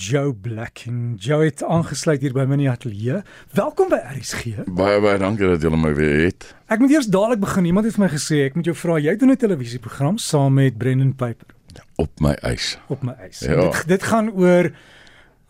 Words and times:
Joe 0.00 0.32
Black 0.34 0.78
en 0.86 1.14
Joe 1.20 1.44
het 1.44 1.60
aangesluit 1.64 2.22
hier 2.24 2.32
by 2.32 2.46
my 2.48 2.56
in 2.56 2.62
die 2.64 2.70
ateljee. 2.72 3.18
Welkom 3.56 3.90
by 3.92 3.98
RSG. 4.14 4.62
Baie 4.72 4.96
baie 5.04 5.18
dankie 5.20 5.48
dat 5.50 5.60
julle 5.64 5.76
my 5.76 5.90
weer 5.96 6.22
het. 6.30 6.46
Ek 6.72 6.80
moet 6.80 6.94
eers 6.94 7.10
dadelik 7.12 7.42
begin. 7.42 7.68
Iemand 7.68 7.84
het 7.88 7.98
vir 7.98 8.06
my 8.06 8.08
gesê 8.14 8.38
ek 8.46 8.56
moet 8.56 8.70
jou 8.70 8.76
vra, 8.80 8.96
jy 9.02 9.12
doen 9.20 9.34
'n 9.34 9.36
televisieprogram 9.36 10.16
saam 10.18 10.54
met 10.56 10.78
Brendan 10.78 11.12
Piper 11.14 11.52
Op 12.00 12.20
my 12.20 12.32
eis. 12.48 12.78
op 12.88 13.02
my 13.02 13.12
eis. 13.20 13.40
Ja. 13.44 13.70
Dit 13.70 13.88
dit 13.88 14.02
gaan 14.02 14.32
oor 14.32 14.70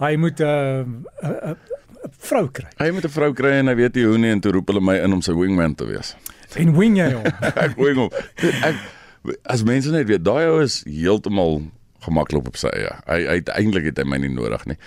hy 0.00 0.16
moet 0.16 0.40
'n 0.40 0.44
'n 0.44 1.04
'n 1.22 1.54
'n 1.54 1.56
vrou 2.18 2.48
kry. 2.50 2.66
Hy 2.78 2.90
moet 2.90 3.04
'n 3.04 3.08
vrou 3.08 3.32
kry 3.32 3.50
en 3.62 3.66
hy 3.68 3.74
weet 3.74 3.94
nie 3.94 4.04
hoe 4.04 4.18
nie 4.18 4.30
en 4.30 4.40
toe 4.40 4.52
roep 4.52 4.66
hulle 4.68 4.80
my 4.80 4.98
in 4.98 5.12
om 5.12 5.22
sy 5.22 5.32
wingman 5.32 5.74
te 5.74 5.84
wees. 5.86 6.16
En 6.56 6.74
wing 6.76 6.96
jy 6.96 7.12
hom. 7.12 7.24
ek 7.66 7.76
wing 7.76 7.96
hom. 7.96 8.10
Ek 8.66 8.74
as 9.44 9.62
mense 9.62 9.90
net 9.90 10.06
weet, 10.08 10.24
daai 10.24 10.46
ou 10.48 10.60
is 10.62 10.82
heeltemal 10.84 11.62
gemaklik 12.04 12.48
op 12.48 12.56
sy 12.56 12.72
eie. 12.74 12.92
Hy 13.06 13.20
hy 13.28 13.38
eintlik 13.58 13.90
het 13.90 13.98
hy 13.98 14.04
my 14.08 14.20
nie 14.22 14.32
nodig 14.32 14.64
nie. 14.70 14.78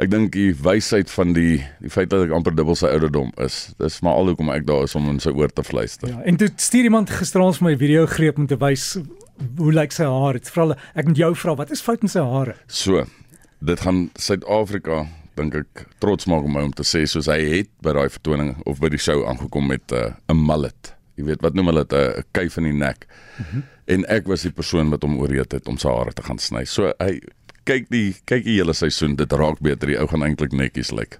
Ek 0.00 0.08
dink 0.08 0.32
die 0.32 0.54
wysheid 0.56 1.10
van 1.12 1.34
die 1.36 1.60
die 1.82 1.92
feit 1.92 2.08
dat 2.08 2.24
ek 2.24 2.32
amper 2.32 2.54
dubbel 2.56 2.78
sy 2.78 2.88
ouderdom 2.88 3.32
is. 3.44 3.74
Dis 3.78 4.00
maar 4.00 4.16
al 4.16 4.32
hoekom 4.32 4.52
ek 4.54 4.66
daar 4.68 4.86
is 4.88 4.96
om 4.96 5.08
in 5.12 5.20
sy 5.20 5.32
oor 5.36 5.52
te 5.52 5.64
fluister. 5.66 6.08
Ja, 6.08 6.22
en 6.24 6.40
toe 6.40 6.48
stuur 6.56 6.88
iemand 6.88 7.12
gisteraand 7.12 7.58
vir 7.60 7.68
my 7.68 7.76
video 7.80 8.06
greep 8.08 8.40
om 8.40 8.48
te 8.48 8.56
wys 8.60 8.94
hoe 9.58 9.72
lyk 9.72 9.92
sy 9.92 10.08
hare. 10.08 10.40
Dit 10.40 10.52
vra 10.54 10.70
ek 10.94 11.08
moet 11.08 11.20
jou 11.20 11.32
vra, 11.42 11.56
wat 11.60 11.72
is 11.74 11.84
fout 11.84 12.04
met 12.04 12.12
sy 12.12 12.24
hare? 12.24 12.56
So, 12.66 13.04
dit 13.60 13.84
gaan 13.84 14.06
Suid-Afrika 14.16 15.04
dink 15.36 15.56
ek 15.56 15.84
trots 16.02 16.28
maak 16.28 16.46
om 16.48 16.56
my 16.56 16.64
om 16.68 16.72
te 16.76 16.84
sê 16.86 17.04
soos 17.08 17.28
hy 17.30 17.38
het 17.44 17.70
by 17.84 17.94
daai 17.96 18.08
vertoning 18.12 18.54
of 18.68 18.80
by 18.82 18.90
die 18.92 19.00
show 19.00 19.22
aangekom 19.28 19.68
met 19.68 19.84
'n 19.92 19.96
uh, 19.96 20.32
'n 20.32 20.46
mullet. 20.48 20.94
Jy 21.16 21.24
weet 21.28 21.42
wat 21.44 21.54
noem 21.54 21.72
hulle 21.72 21.84
dit 21.84 21.98
'n 21.98 22.20
'n 22.20 22.24
kuif 22.32 22.56
in 22.56 22.64
die 22.64 22.72
nek. 22.72 23.06
Mm 23.38 23.44
-hmm. 23.44 23.62
En 23.90 24.06
ek 24.12 24.28
was 24.30 24.46
die 24.46 24.54
persoon 24.54 24.92
wat 24.94 25.04
hom 25.06 25.18
ooreed 25.20 25.52
het 25.56 25.68
om 25.68 25.78
sy 25.80 25.90
hare 25.90 26.14
te 26.14 26.24
gaan 26.26 26.38
sny. 26.38 26.64
So 26.68 26.92
hy 27.02 27.18
kyk 27.68 27.88
die 27.92 28.14
kyk 28.28 28.44
die 28.46 28.56
hele 28.56 28.74
seisoen 28.76 29.16
dit 29.18 29.32
raak 29.36 29.60
beter. 29.64 29.90
Die 29.90 29.98
ou 30.00 30.06
gaan 30.10 30.24
eintlik 30.26 30.54
netjies 30.56 30.92
lyk. 30.96 31.18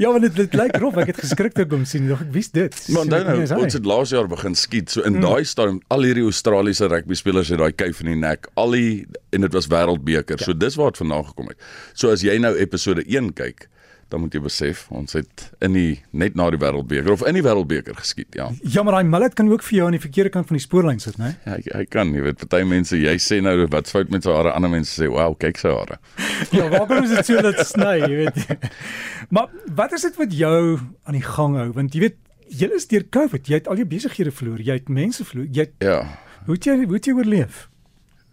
Ja, 0.00 0.10
want 0.12 0.26
dit 0.26 0.36
dit 0.36 0.56
lyk 0.58 0.76
rof. 0.82 0.98
Ek 1.00 1.12
het 1.12 1.20
geskrik 1.22 1.54
toe 1.56 1.64
ek 1.66 1.74
hom 1.74 1.86
sien. 1.88 2.08
Dog 2.10 2.24
ek 2.26 2.32
wie's 2.34 2.50
dit? 2.54 2.76
Maar 2.94 3.08
dan 3.12 3.30
nou, 3.30 3.60
ons 3.62 3.78
het 3.78 3.88
laas 3.88 4.12
jaar 4.14 4.28
begin 4.30 4.56
skiet. 4.58 4.92
So 4.94 5.04
in 5.08 5.18
mm. 5.18 5.24
daai 5.26 5.48
stadium 5.48 5.80
al 5.94 6.06
hierdie 6.08 6.26
Australiese 6.26 6.90
rugby 6.90 7.18
spelers 7.18 7.52
het 7.54 7.62
daai 7.62 7.72
kuif 7.76 8.02
in 8.04 8.12
die 8.12 8.20
nek. 8.20 8.50
Al 8.60 8.76
die 8.76 8.92
en 9.36 9.46
dit 9.46 9.56
was 9.56 9.70
wêreldbeker. 9.72 10.38
Ja. 10.40 10.50
So 10.50 10.56
dis 10.56 10.78
waar 10.80 10.94
dit 10.94 11.02
vandaan 11.04 11.28
gekom 11.30 11.52
het. 11.52 11.68
So 11.94 12.12
as 12.14 12.24
jy 12.26 12.36
nou 12.42 12.54
episode 12.58 13.04
1 13.06 13.32
kyk, 13.38 13.68
dan 14.08 14.20
moet 14.20 14.32
jy 14.34 14.40
besef 14.40 14.86
ons 14.94 15.12
het 15.12 15.50
in 15.60 15.72
die 15.76 15.98
net 16.16 16.34
na 16.38 16.46
die 16.50 16.58
wêreldbeker 16.60 17.10
of 17.12 17.22
in 17.28 17.34
die 17.36 17.42
wêreldbeker 17.44 17.94
geskiet, 17.98 18.34
ja. 18.38 18.46
Ja, 18.62 18.82
maar 18.82 18.94
daai 18.98 19.04
mullet 19.10 19.34
kan 19.36 19.50
ook 19.52 19.62
vir 19.66 19.76
jou 19.78 19.86
aan 19.86 19.96
die 19.98 20.00
verkeerde 20.00 20.30
kant 20.32 20.46
van 20.48 20.56
die 20.56 20.64
spoorlyn 20.64 21.00
sit, 21.00 21.18
né? 21.20 21.34
Ja, 21.44 21.56
hy, 21.58 21.62
hy 21.74 21.84
kan, 21.92 22.14
jy 22.16 22.22
weet, 22.24 22.38
party 22.46 22.62
mense, 22.68 22.96
jy 22.96 23.14
sê 23.20 23.40
nou 23.44 23.66
wat 23.72 23.88
fout 23.92 24.08
met 24.14 24.24
sy 24.24 24.32
hare, 24.32 24.52
ander 24.56 24.70
mense 24.72 24.94
sê, 25.02 25.08
"Wow, 25.12 25.36
kyk 25.38 25.58
sy 25.60 25.68
hare." 25.68 25.98
Ja, 26.56 26.68
waarom 26.72 27.04
is 27.04 27.10
dit 27.10 27.26
so 27.26 27.42
dat 27.42 27.60
sny, 27.66 27.98
jy 28.06 28.16
weet? 28.24 28.38
Maar 29.34 29.48
wat 29.74 29.92
is 29.92 30.02
dit 30.02 30.16
wat 30.16 30.32
jou 30.32 30.78
aan 31.04 31.14
die 31.18 31.22
gang 31.26 31.56
hou? 31.56 31.72
Want 31.72 31.92
jy 31.94 32.00
weet, 32.00 32.16
jy 32.48 32.68
is 32.74 32.86
deur 32.88 33.04
COVID, 33.10 33.46
jy 33.48 33.54
het 33.60 33.68
al 33.68 33.76
jou 33.76 33.86
besighede 33.86 34.30
verloor, 34.32 34.60
jy 34.64 34.72
het 34.78 34.88
mense 34.88 35.24
verloor. 35.24 35.46
Jy 35.52 35.60
het, 35.68 35.74
Ja. 35.84 35.98
hoe 36.46 36.54
het 36.54 36.64
jy 36.64 36.76
hoe 36.84 36.94
het 36.94 37.04
jy 37.04 37.12
oorleef? 37.12 37.68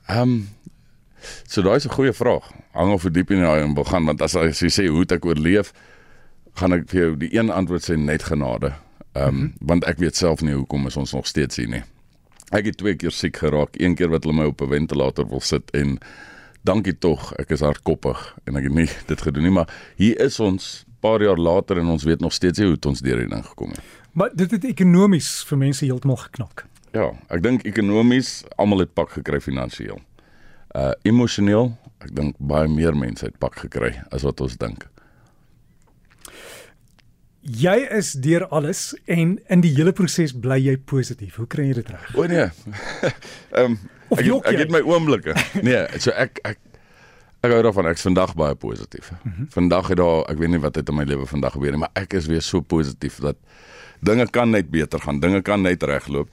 Ehm 0.08 0.22
um, 0.22 0.48
so 1.48 1.62
daai 1.62 1.76
is 1.76 1.86
'n 1.88 1.94
goeie 1.94 2.14
vraag. 2.14 2.52
Hang 2.72 2.94
of 2.94 3.02
hoe 3.02 3.12
diep 3.12 3.32
in 3.32 3.42
daai 3.42 3.74
wil 3.74 3.84
gaan 3.84 4.06
want 4.06 4.22
as, 4.22 4.36
as 4.36 4.60
jy 4.60 4.70
sê 4.70 4.88
hoe 4.88 5.00
het 5.00 5.12
ek 5.12 5.26
oorleef, 5.26 5.74
gaan 6.54 6.74
ek 6.74 6.90
vir 6.90 7.02
jou 7.02 7.18
die 7.18 7.34
een 7.36 7.50
antwoord 7.50 7.84
sê 7.90 7.98
net 7.98 8.24
genade. 8.24 8.74
Ehm 9.14 9.28
um, 9.28 9.34
mm 9.36 9.40
-hmm. 9.42 9.54
want 9.60 9.86
ek 9.86 9.98
weet 9.98 10.16
self 10.16 10.42
nie 10.42 10.54
hoekom 10.54 10.88
is 10.88 10.98
ons 10.98 11.14
nog 11.14 11.28
steeds 11.28 11.56
hier 11.56 11.70
nie. 11.70 11.84
Ek 12.52 12.66
het 12.66 12.78
twee 12.78 12.96
keer 12.96 13.12
siek 13.12 13.38
geraak, 13.38 13.70
een 13.80 13.96
keer 13.96 14.10
wat 14.10 14.24
hulle 14.24 14.36
my 14.36 14.46
op 14.46 14.62
'n 14.62 14.70
ventilator 14.70 15.28
wil 15.28 15.42
sit 15.42 15.72
en 15.72 16.00
dankie 16.64 16.98
tog, 16.98 17.34
ek 17.34 17.50
is 17.50 17.60
hardkoppig 17.60 18.36
en 18.44 18.56
ek 18.56 18.64
het 18.64 18.74
nie 18.74 18.90
dit 19.12 19.22
gedoen 19.22 19.44
nie, 19.44 19.52
maar 19.52 19.70
hier 19.96 20.20
is 20.20 20.40
ons 20.40 20.86
paar 21.00 21.22
jaar 21.22 21.38
later 21.38 21.78
en 21.78 21.88
ons 21.88 22.04
weet 22.04 22.20
nog 22.20 22.34
steeds 22.34 22.60
nie 22.60 22.68
hoe 22.68 22.76
het 22.76 22.86
ons 22.86 23.02
deur 23.06 23.20
hierdie 23.20 23.36
ding 23.36 23.46
gekom 23.46 23.70
het. 23.70 23.82
Maar 24.12 24.32
dit 24.34 24.52
het 24.52 24.64
ekonomies 24.64 25.44
vir 25.50 25.58
mense 25.58 25.86
heeltemal 25.86 26.18
geknak. 26.18 26.66
Ja, 26.96 27.12
ek 27.28 27.44
dink 27.44 27.66
ekonomies 27.68 28.44
almal 28.56 28.86
het 28.86 28.94
pak 28.96 29.18
gekry 29.18 29.42
finansiëel. 29.44 30.00
Uh 30.76 30.92
emosioneel, 31.08 31.70
ek 32.04 32.12
dink 32.16 32.36
baie 32.40 32.68
meer 32.68 32.96
mense 33.00 33.24
het 33.26 33.38
pak 33.40 33.56
gekry 33.64 33.94
as 34.12 34.26
wat 34.28 34.42
ons 34.44 34.58
dink. 34.60 34.84
Jy 37.46 37.76
is 37.94 38.14
deur 38.18 38.48
alles 38.50 38.96
en 39.06 39.36
in 39.54 39.62
die 39.62 39.70
hele 39.78 39.94
proses 39.94 40.34
bly 40.34 40.58
jy 40.66 40.74
positief. 40.90 41.36
Hoe 41.38 41.46
kry 41.48 41.68
jy 41.70 41.76
dit 41.78 41.92
reg? 41.94 42.08
O 42.18 42.26
nee. 42.30 42.48
Ehm 43.56 43.76
um, 43.76 43.78
ek, 44.18 44.26
het- 44.26 44.50
ek 44.52 44.60
het 44.64 44.74
my 44.74 44.82
oomblikke. 44.86 45.36
Nee, 45.62 45.84
so 46.02 46.12
ek 46.18 46.42
ek 46.44 46.58
ek 47.46 47.54
hou 47.54 47.62
daarvan 47.68 47.92
ek's 47.92 48.02
vandag 48.08 48.34
baie 48.36 48.56
positief. 48.58 49.12
Mm 49.22 49.32
-hmm. 49.32 49.48
Vandag 49.54 49.88
het 49.94 49.98
daar 50.02 50.26
ek 50.34 50.38
weet 50.42 50.50
nie 50.56 50.60
wat 50.64 50.76
het 50.76 50.90
in 50.90 50.96
my 50.98 51.04
lewe 51.06 51.26
vandag 51.30 51.54
gebeur 51.54 51.72
nie, 51.72 51.80
maar 51.86 51.94
ek 51.94 52.14
is 52.18 52.26
weer 52.26 52.42
so 52.42 52.62
positief 52.62 53.20
dat 53.22 53.38
dinge 54.02 54.26
kan 54.30 54.50
net 54.50 54.70
beter 54.74 55.00
gaan, 55.00 55.20
dinge 55.20 55.42
kan 55.42 55.62
net 55.62 55.84
regloop. 55.84 56.30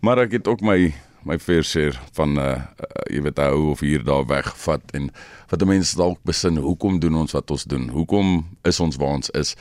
Maar 0.00 0.18
ek 0.28 0.32
het 0.32 0.46
ook 0.48 0.60
my 0.60 0.92
my 1.24 1.38
fair 1.38 1.64
share 1.64 1.98
van 2.16 2.38
uh, 2.38 2.44
uh 2.44 3.06
jy 3.10 3.22
weet 3.26 3.40
hou 3.42 3.70
of 3.72 3.80
hier 3.80 4.04
daar 4.06 4.26
wegvat 4.26 4.92
en 4.94 5.10
wat 5.50 5.64
mense 5.66 5.96
dalk 5.98 6.20
besin 6.24 6.60
hoekom 6.62 7.00
doen 7.02 7.16
ons 7.24 7.34
wat 7.34 7.50
ons 7.50 7.64
doen? 7.64 7.88
Hoekom 7.90 8.44
is 8.64 8.80
ons 8.80 8.96
waar 8.96 9.18
ons 9.18 9.30
is? 9.34 9.56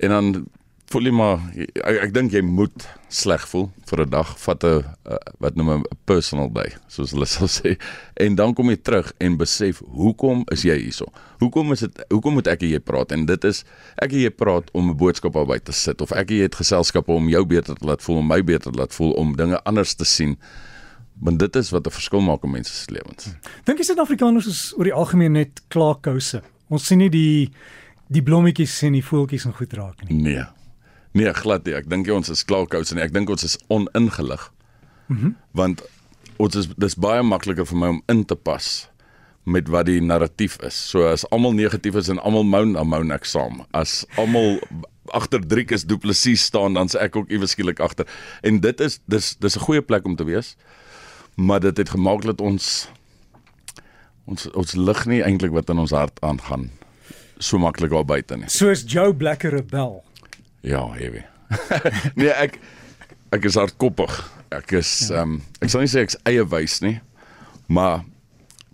En 0.00 0.14
dan 0.14 0.46
voel 0.90 1.06
jy 1.06 1.12
maar 1.14 1.42
ek, 1.54 1.98
ek 2.08 2.14
dink 2.14 2.32
jy 2.34 2.40
moet 2.42 2.86
sleg 3.12 3.42
voel 3.50 3.68
vir 3.90 4.00
'n 4.06 4.10
dag. 4.10 4.30
Vat 4.42 4.64
'n 4.64 4.82
uh, 5.06 5.18
wat 5.38 5.54
noem 5.54 5.70
'n 5.70 5.84
personal 6.04 6.50
day 6.50 6.72
soos 6.88 7.12
hulle 7.12 7.26
sal 7.36 7.46
sê. 7.46 7.76
En 8.16 8.34
dan 8.34 8.54
kom 8.54 8.70
jy 8.70 8.76
terug 8.76 9.12
en 9.18 9.36
besef 9.36 9.82
hoekom 9.86 10.42
is 10.50 10.62
jy 10.62 10.78
hierso? 10.78 11.06
Hoekom 11.38 11.72
is 11.72 11.80
dit 11.80 12.02
hoekom 12.10 12.34
moet 12.34 12.48
ek 12.48 12.60
hier 12.60 12.80
praat? 12.80 13.12
En 13.12 13.26
dit 13.26 13.44
is 13.44 13.64
ek 14.02 14.10
hier 14.10 14.30
praat 14.30 14.70
om 14.72 14.90
'n 14.90 14.96
boodskap 14.96 15.36
albei 15.36 15.60
te 15.60 15.72
sit 15.72 16.00
of 16.00 16.10
ek 16.12 16.28
hier 16.28 16.42
het 16.42 16.54
geselskappe 16.54 17.12
om 17.12 17.28
jou 17.28 17.44
beter 17.44 17.74
te 17.74 17.86
laat 17.86 18.02
voel 18.02 18.16
om 18.16 18.26
my 18.26 18.42
beter 18.42 18.72
te 18.72 18.78
laat 18.78 18.94
voel 18.94 19.12
om 19.12 19.36
dinge 19.36 19.62
anders 19.64 19.94
te 19.94 20.04
sien 20.04 20.38
want 21.20 21.38
dit 21.38 21.56
is 21.56 21.70
wat 21.70 21.86
'n 21.86 21.90
verskil 21.90 22.20
maak 22.20 22.44
in 22.44 22.50
mense 22.50 22.72
se 22.72 22.92
lewens 22.92 23.34
Dink 23.64 23.78
jy 23.78 23.84
Suid-Afrikaners 23.84 24.46
is 24.46 24.72
oor 24.76 24.84
die 24.84 24.94
algemeen 24.94 25.32
net 25.32 25.62
klaarkouse? 25.68 26.42
Ons 26.68 26.86
sien 26.86 26.98
nie 26.98 27.10
die 27.10 27.50
die 28.08 28.22
blommetjies 28.22 28.82
en 28.82 28.92
die 28.92 29.04
voeltjies 29.04 29.44
en 29.46 29.54
goed 29.54 29.72
raak 29.72 30.02
nie. 30.08 30.22
Nee. 30.22 30.44
Nee, 31.12 31.32
glad 31.34 31.64
nie. 31.64 31.74
Ek 31.74 31.88
dink 31.90 32.08
ons 32.10 32.28
is 32.28 32.44
klaarkous 32.44 32.92
nie. 32.94 33.02
Ek 33.02 33.12
dink 33.14 33.30
ons 33.30 33.44
is 33.46 33.58
oningelig. 33.68 34.50
Mhm. 35.08 35.24
Mm 35.26 35.36
Want 35.52 35.82
ons 36.40 36.56
is 36.56 36.68
dis 36.78 36.94
baie 36.94 37.22
makliker 37.22 37.66
vir 37.66 37.78
my 37.78 37.88
om 37.88 38.02
in 38.08 38.24
te 38.24 38.34
pas 38.34 38.88
met 39.44 39.68
wat 39.68 39.86
die 39.86 40.00
narratief 40.00 40.56
is. 40.66 40.76
So 40.90 41.04
as 41.08 41.24
almal 41.30 41.52
negatief 41.52 41.96
is 41.98 42.08
en 42.08 42.20
almal 42.22 42.44
moan, 42.44 42.72
dan 42.76 42.88
moan 42.88 43.12
ek 43.12 43.26
saam. 43.28 43.64
As 43.76 44.04
almal 44.20 44.60
agter 45.16 45.42
Driekus 45.42 45.84
Du 45.84 45.98
Plessis 45.98 46.44
staan, 46.44 46.78
dan 46.78 46.88
se 46.88 47.00
ek 47.02 47.16
ook 47.16 47.32
iewes 47.32 47.56
skielik 47.56 47.80
agter. 47.80 48.06
En 48.46 48.60
dit 48.60 48.80
is 48.80 49.00
dis 49.10 49.34
dis 49.40 49.56
'n 49.56 49.64
goeie 49.66 49.82
plek 49.82 50.06
om 50.06 50.16
te 50.16 50.24
wees. 50.24 50.56
Maar 51.34 51.60
dit 51.60 51.76
het 51.76 51.88
gemaak 51.88 52.22
dat 52.22 52.40
ons 52.40 52.88
ons 54.24 54.50
ons 54.50 54.72
lig 54.74 55.06
nie 55.06 55.22
eintlik 55.22 55.52
wat 55.52 55.70
in 55.70 55.78
ons 55.78 55.90
hart 55.90 56.20
aangaan 56.22 56.70
so 57.40 57.58
maklik 57.58 57.90
daar 57.90 58.04
buite 58.04 58.36
nie. 58.36 58.48
Soos 58.52 58.84
Joe 58.86 59.14
Black 59.14 59.44
'n 59.44 59.48
rebel. 59.48 60.04
Ja, 60.60 60.92
heavy. 60.92 61.24
nee, 62.20 62.28
ek 62.28 62.58
ek 63.32 63.44
is 63.44 63.54
hardkoppig. 63.54 64.12
Ek 64.50 64.72
is 64.72 65.10
ehm 65.10 65.40
um, 65.40 65.42
ek 65.60 65.72
sal 65.72 65.80
nie 65.80 65.90
sê 65.90 66.04
ek's 66.04 66.18
eie 66.28 66.44
wys 66.44 66.80
nie, 66.84 67.00
maar 67.66 68.04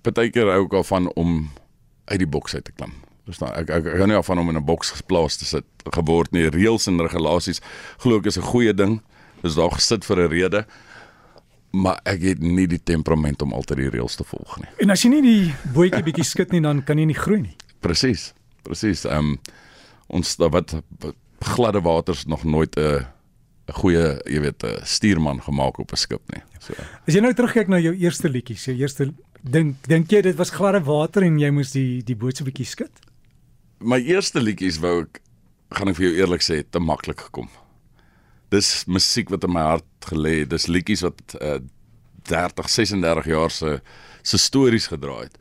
partykeer 0.02 0.50
hou 0.50 0.64
ek 0.66 0.74
al 0.74 0.84
van 0.84 1.10
om 1.14 1.50
uit 2.10 2.18
die 2.18 2.28
boks 2.28 2.54
uit 2.54 2.64
te 2.64 2.72
klim. 2.72 2.92
Verstaan? 3.26 3.54
Ek 3.54 3.70
ek, 3.70 3.86
ek 3.86 3.98
hou 4.02 4.06
nie 4.10 4.18
af 4.18 4.26
van 4.26 4.38
om 4.42 4.50
in 4.50 4.58
'n 4.58 4.66
boks 4.66 4.90
geplaas 4.98 5.36
te 5.36 5.44
sit 5.44 5.64
geword 5.94 6.32
nie. 6.32 6.50
Reëls 6.50 6.86
en 6.90 7.00
regulasies 7.00 7.62
glo 8.02 8.18
ek 8.18 8.26
is 8.26 8.38
'n 8.38 8.50
goeie 8.50 8.74
ding. 8.74 9.00
Dis 9.42 9.54
daar 9.54 9.70
gesit 9.70 10.04
vir 10.04 10.26
'n 10.26 10.30
rede. 10.30 10.66
Maar 11.76 12.00
ek 12.08 12.22
het 12.30 12.42
nie 12.44 12.66
die 12.70 12.80
temperament 12.80 13.42
om 13.44 13.52
altyd 13.56 13.82
die 13.82 13.90
reëls 13.96 14.16
te 14.16 14.24
volg 14.24 14.56
nie. 14.62 14.70
En 14.84 14.94
as 14.94 15.02
jy 15.04 15.10
nie 15.12 15.22
die 15.24 15.54
bootjie 15.74 16.02
bietjie 16.06 16.24
skud 16.24 16.54
nie, 16.54 16.62
dan 16.64 16.80
kan 16.86 16.98
jy 16.98 17.08
nie 17.10 17.18
groei 17.18 17.40
nie. 17.42 17.56
Presies. 17.84 18.30
Presies. 18.66 19.04
Ehm 19.04 19.34
um, 19.34 19.38
ons 20.06 20.36
daar 20.38 20.52
wat, 20.54 20.76
wat 21.02 21.16
gladde 21.42 21.80
waters 21.82 22.26
nog 22.30 22.44
nooit 22.44 22.76
'n 22.76 23.04
'n 23.68 23.74
goeie, 23.80 24.20
jy 24.24 24.40
weet, 24.40 24.62
'n 24.62 24.84
stuurman 24.84 25.42
gemaak 25.42 25.78
op 25.78 25.92
'n 25.92 25.96
skip 25.96 26.22
nie. 26.32 26.42
So 26.60 26.72
As 27.06 27.14
jy 27.14 27.20
nou 27.20 27.32
terugkyk 27.34 27.68
na 27.68 27.78
jou 27.78 27.94
eerste 27.94 28.28
liedjies, 28.28 28.64
jou 28.64 28.76
eerste 28.76 29.12
dink 29.42 29.76
dink 29.86 30.10
jy 30.10 30.22
dit 30.22 30.36
was 30.36 30.50
gladde 30.50 30.80
water 30.84 31.22
en 31.22 31.38
jy 31.38 31.50
moes 31.50 31.72
die 31.72 32.02
die 32.02 32.16
boot 32.16 32.36
so 32.36 32.44
bietjie 32.44 32.66
skud? 32.66 32.90
my 33.80 33.98
eerste 34.00 34.40
liedjies 34.40 34.78
wou 34.80 35.02
ek 35.02 35.20
gaan 35.76 35.88
ek 35.88 35.98
vir 35.98 36.06
jou 36.08 36.14
eerlik 36.20 36.44
sê 36.44 36.62
te 36.62 36.80
maklik 36.80 37.20
gekom. 37.28 37.48
Dis 38.54 38.84
musiek 38.86 39.30
wat 39.32 39.44
in 39.44 39.52
my 39.52 39.64
hart 39.74 40.08
gelê 40.10 40.40
het. 40.42 40.50
Dis 40.50 40.68
liedjies 40.70 41.02
wat 41.06 41.36
uh, 41.40 41.58
30, 42.30 42.70
36 42.70 43.30
jaar 43.32 43.50
se 43.50 43.80
se 44.26 44.38
stories 44.38 44.88
gedra 44.90 45.20
het. 45.22 45.36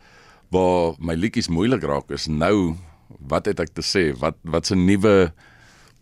Waar 0.54 0.94
my 1.02 1.16
liedjies 1.18 1.50
moeilik 1.50 1.84
raak 1.84 2.12
is 2.14 2.28
nou 2.30 2.76
wat 3.20 3.50
het 3.50 3.60
ek 3.60 3.74
te 3.74 3.82
sê? 3.86 4.12
Wat 4.18 4.38
wat 4.44 4.72
'n 4.72 4.86
nuwe 4.86 5.34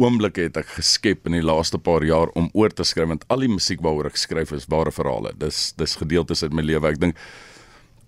oomblikke 0.02 0.48
het 0.48 0.58
ek 0.58 0.68
geskep 0.78 1.28
in 1.30 1.38
die 1.38 1.46
laaste 1.46 1.78
paar 1.78 2.04
jaar 2.04 2.32
om 2.40 2.50
oor 2.54 2.74
te 2.74 2.84
skryf 2.84 3.08
want 3.08 3.26
al 3.30 3.46
die 3.46 3.52
musiek 3.52 3.82
waaroor 3.82 4.10
ek 4.10 4.18
skryf 4.18 4.52
is 4.52 4.68
ware 4.68 4.92
verhale. 4.92 5.34
Dis 5.38 5.74
dis 5.78 5.96
gedeeltes 5.96 6.44
uit 6.44 6.54
my 6.54 6.62
lewe. 6.66 6.88
Ek 6.90 7.00
dink 7.00 7.20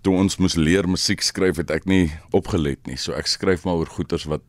toe 0.02 0.16
ons 0.16 0.38
moes 0.38 0.56
leer 0.58 0.86
musiek 0.86 1.22
skryf 1.22 1.56
het 1.56 1.70
ek 1.70 1.86
nie 1.86 2.10
opgelet 2.32 2.82
nie. 2.86 2.96
So 2.96 3.12
ek 3.12 3.26
skryf 3.30 3.64
maar 3.64 3.80
oor 3.80 3.90
goeters 3.90 4.26
wat 4.26 4.44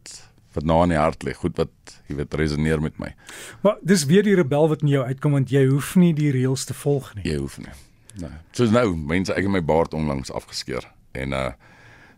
wat 0.58 0.68
na 0.68 0.82
in 0.88 0.96
die 0.96 1.00
hart 1.00 1.24
lê, 1.28 1.36
goed 1.38 1.58
wat 1.62 1.98
jy 2.10 2.18
weet 2.20 2.34
resoneer 2.40 2.82
met 2.84 2.98
my. 3.02 3.14
Maar 3.62 3.78
dis 3.86 4.08
weer 4.10 4.26
die 4.26 4.36
rebel 4.38 4.70
wat 4.72 4.86
in 4.86 4.94
jou 4.96 5.06
uitkom 5.06 5.38
want 5.38 5.54
jy 5.54 5.68
hoef 5.70 5.96
nie 6.00 6.14
die 6.18 6.32
reëls 6.34 6.66
te 6.70 6.76
volg 6.78 7.14
nie. 7.18 7.26
Jy 7.30 7.38
hoef 7.38 7.58
nie. 7.62 7.74
Nee. 8.18 8.38
Soos 8.58 8.74
nou, 8.74 8.90
mense 8.98 9.34
ek 9.34 9.46
het 9.46 9.54
my 9.54 9.62
baard 9.62 9.94
onlangs 9.98 10.34
afgeskeer 10.34 10.90
en 11.18 11.38
uh 11.38 11.50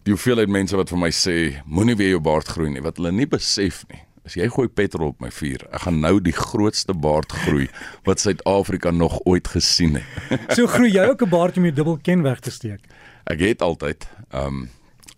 die 0.07 0.13
hoeveelheid 0.15 0.49
mense 0.49 0.77
wat 0.79 0.89
vir 0.89 0.97
my 0.97 1.09
sê 1.13 1.33
moenie 1.67 1.93
weer 1.99 2.13
jou 2.15 2.21
baard 2.23 2.47
groei 2.47 2.69
nie, 2.71 2.81
wat 2.81 2.97
hulle 2.97 3.11
nie 3.13 3.27
besef 3.29 3.83
nie. 3.91 3.99
As 4.25 4.37
jy 4.39 4.47
gooi 4.49 4.69
petrol 4.71 5.11
op 5.11 5.21
my 5.21 5.29
vuur, 5.33 5.65
ek 5.75 5.83
gaan 5.83 5.99
nou 6.01 6.15
die 6.23 6.33
grootste 6.33 6.95
baard 6.95 7.35
groei 7.43 7.67
wat 8.07 8.23
Suid-Afrika 8.23 8.93
nog 8.95 9.19
ooit 9.29 9.51
gesien 9.51 9.99
het. 9.99 10.07
So 10.55 10.71
groei 10.71 10.93
jy 10.95 11.03
ook 11.11 11.27
'n 11.27 11.29
baard 11.29 11.57
om 11.57 11.67
jou 11.67 11.75
dubbel 11.75 11.99
ken 12.01 12.23
weg 12.23 12.39
te 12.39 12.51
steek. 12.51 12.87
Ek 13.27 13.43
het 13.43 13.61
altyd 13.61 14.07
ehm 14.31 14.47
um, 14.47 14.69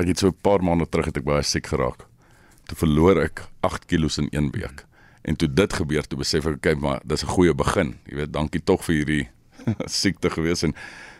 ek 0.01 0.07
het 0.07 0.19
so 0.19 0.27
'n 0.27 0.41
paar 0.41 0.63
maande 0.63 0.89
terug 0.89 1.05
het 1.05 1.17
ek 1.17 1.29
baie 1.29 1.43
siek 1.43 1.67
geraak. 1.67 2.09
Toe 2.71 2.79
verloor 2.85 3.19
ek 3.19 3.41
8 3.67 3.83
kg 3.91 4.07
in 4.21 4.29
een 4.31 4.47
week. 4.55 4.85
En 5.27 5.35
toe 5.35 5.49
dit 5.51 5.73
gebeur, 5.75 6.05
toe 6.07 6.17
besef 6.21 6.45
ek, 6.47 6.61
okay, 6.61 6.75
maar 6.79 7.01
dis 7.03 7.23
'n 7.23 7.33
goeie 7.35 7.53
begin. 7.53 7.97
Jy 8.07 8.15
weet, 8.15 8.31
dankie 8.33 8.63
tog 8.63 8.85
vir 8.87 8.95
hierdie 8.95 9.25
siekte 10.01 10.29
gewees 10.31 10.63
en 10.63 10.73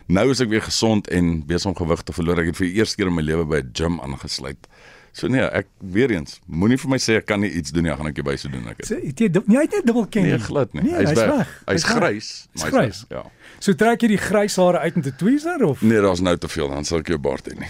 nou 0.08 0.30
is 0.30 0.40
ek 0.40 0.48
weer 0.48 0.64
gesond 0.64 1.08
en 1.12 1.44
besig 1.46 1.68
om 1.68 1.76
gewig 1.76 2.02
te 2.02 2.12
verloor. 2.16 2.40
Ek 2.40 2.46
het 2.46 2.56
vir 2.56 2.66
die 2.66 2.80
eerste 2.80 2.96
keer 2.96 3.12
in 3.12 3.14
my 3.14 3.22
lewe 3.22 3.44
by 3.44 3.60
'n 3.60 3.70
gym 3.76 4.00
aangesluit. 4.00 4.64
So 5.12 5.28
nee, 5.28 5.42
ek 5.44 5.66
weer 5.92 6.10
eens, 6.10 6.38
moenie 6.48 6.78
vir 6.80 6.88
my 6.88 6.96
sê 6.96 7.18
ek 7.20 7.26
kan 7.28 7.40
nie 7.40 7.50
iets 7.52 7.70
doen 7.70 7.84
nie, 7.84 7.92
gaan 7.92 8.06
ek 8.08 8.16
jou 8.16 8.24
byse 8.24 8.48
doen 8.48 8.64
ek. 8.70 8.78
So, 8.88 8.96
het 8.96 9.18
jy 9.20 9.28
dub- 9.28 9.46
nee, 9.46 9.58
hy 9.58 9.66
het 9.66 9.74
net 9.76 9.86
dubbel 9.90 10.06
ken. 10.08 10.22
Nee, 10.24 10.38
glad 10.38 10.72
nie. 10.72 10.82
Nee, 10.86 10.94
hy's 11.02 11.12
weg. 11.18 11.28
weg. 11.36 11.50
Hy's 11.68 11.84
grys, 11.84 12.30
maar 12.54 12.64
hy's 12.64 12.72
grys. 12.72 13.04
Ja. 13.10 13.22
So 13.62 13.74
trek 13.78 14.00
jy 14.02 14.08
die 14.14 14.18
grys 14.18 14.56
hare 14.56 14.78
uit 14.78 14.96
met 14.96 15.06
'n 15.06 15.16
tweezer 15.20 15.64
of 15.64 15.82
Nee, 15.82 16.00
daar's 16.00 16.20
nou 16.24 16.36
te 16.36 16.48
veel, 16.48 16.68
dan 16.68 16.84
sal 16.84 16.98
ek 17.04 17.08
jou 17.12 17.18
baard 17.18 17.44
hê 17.46 17.58
nie. 17.60 17.68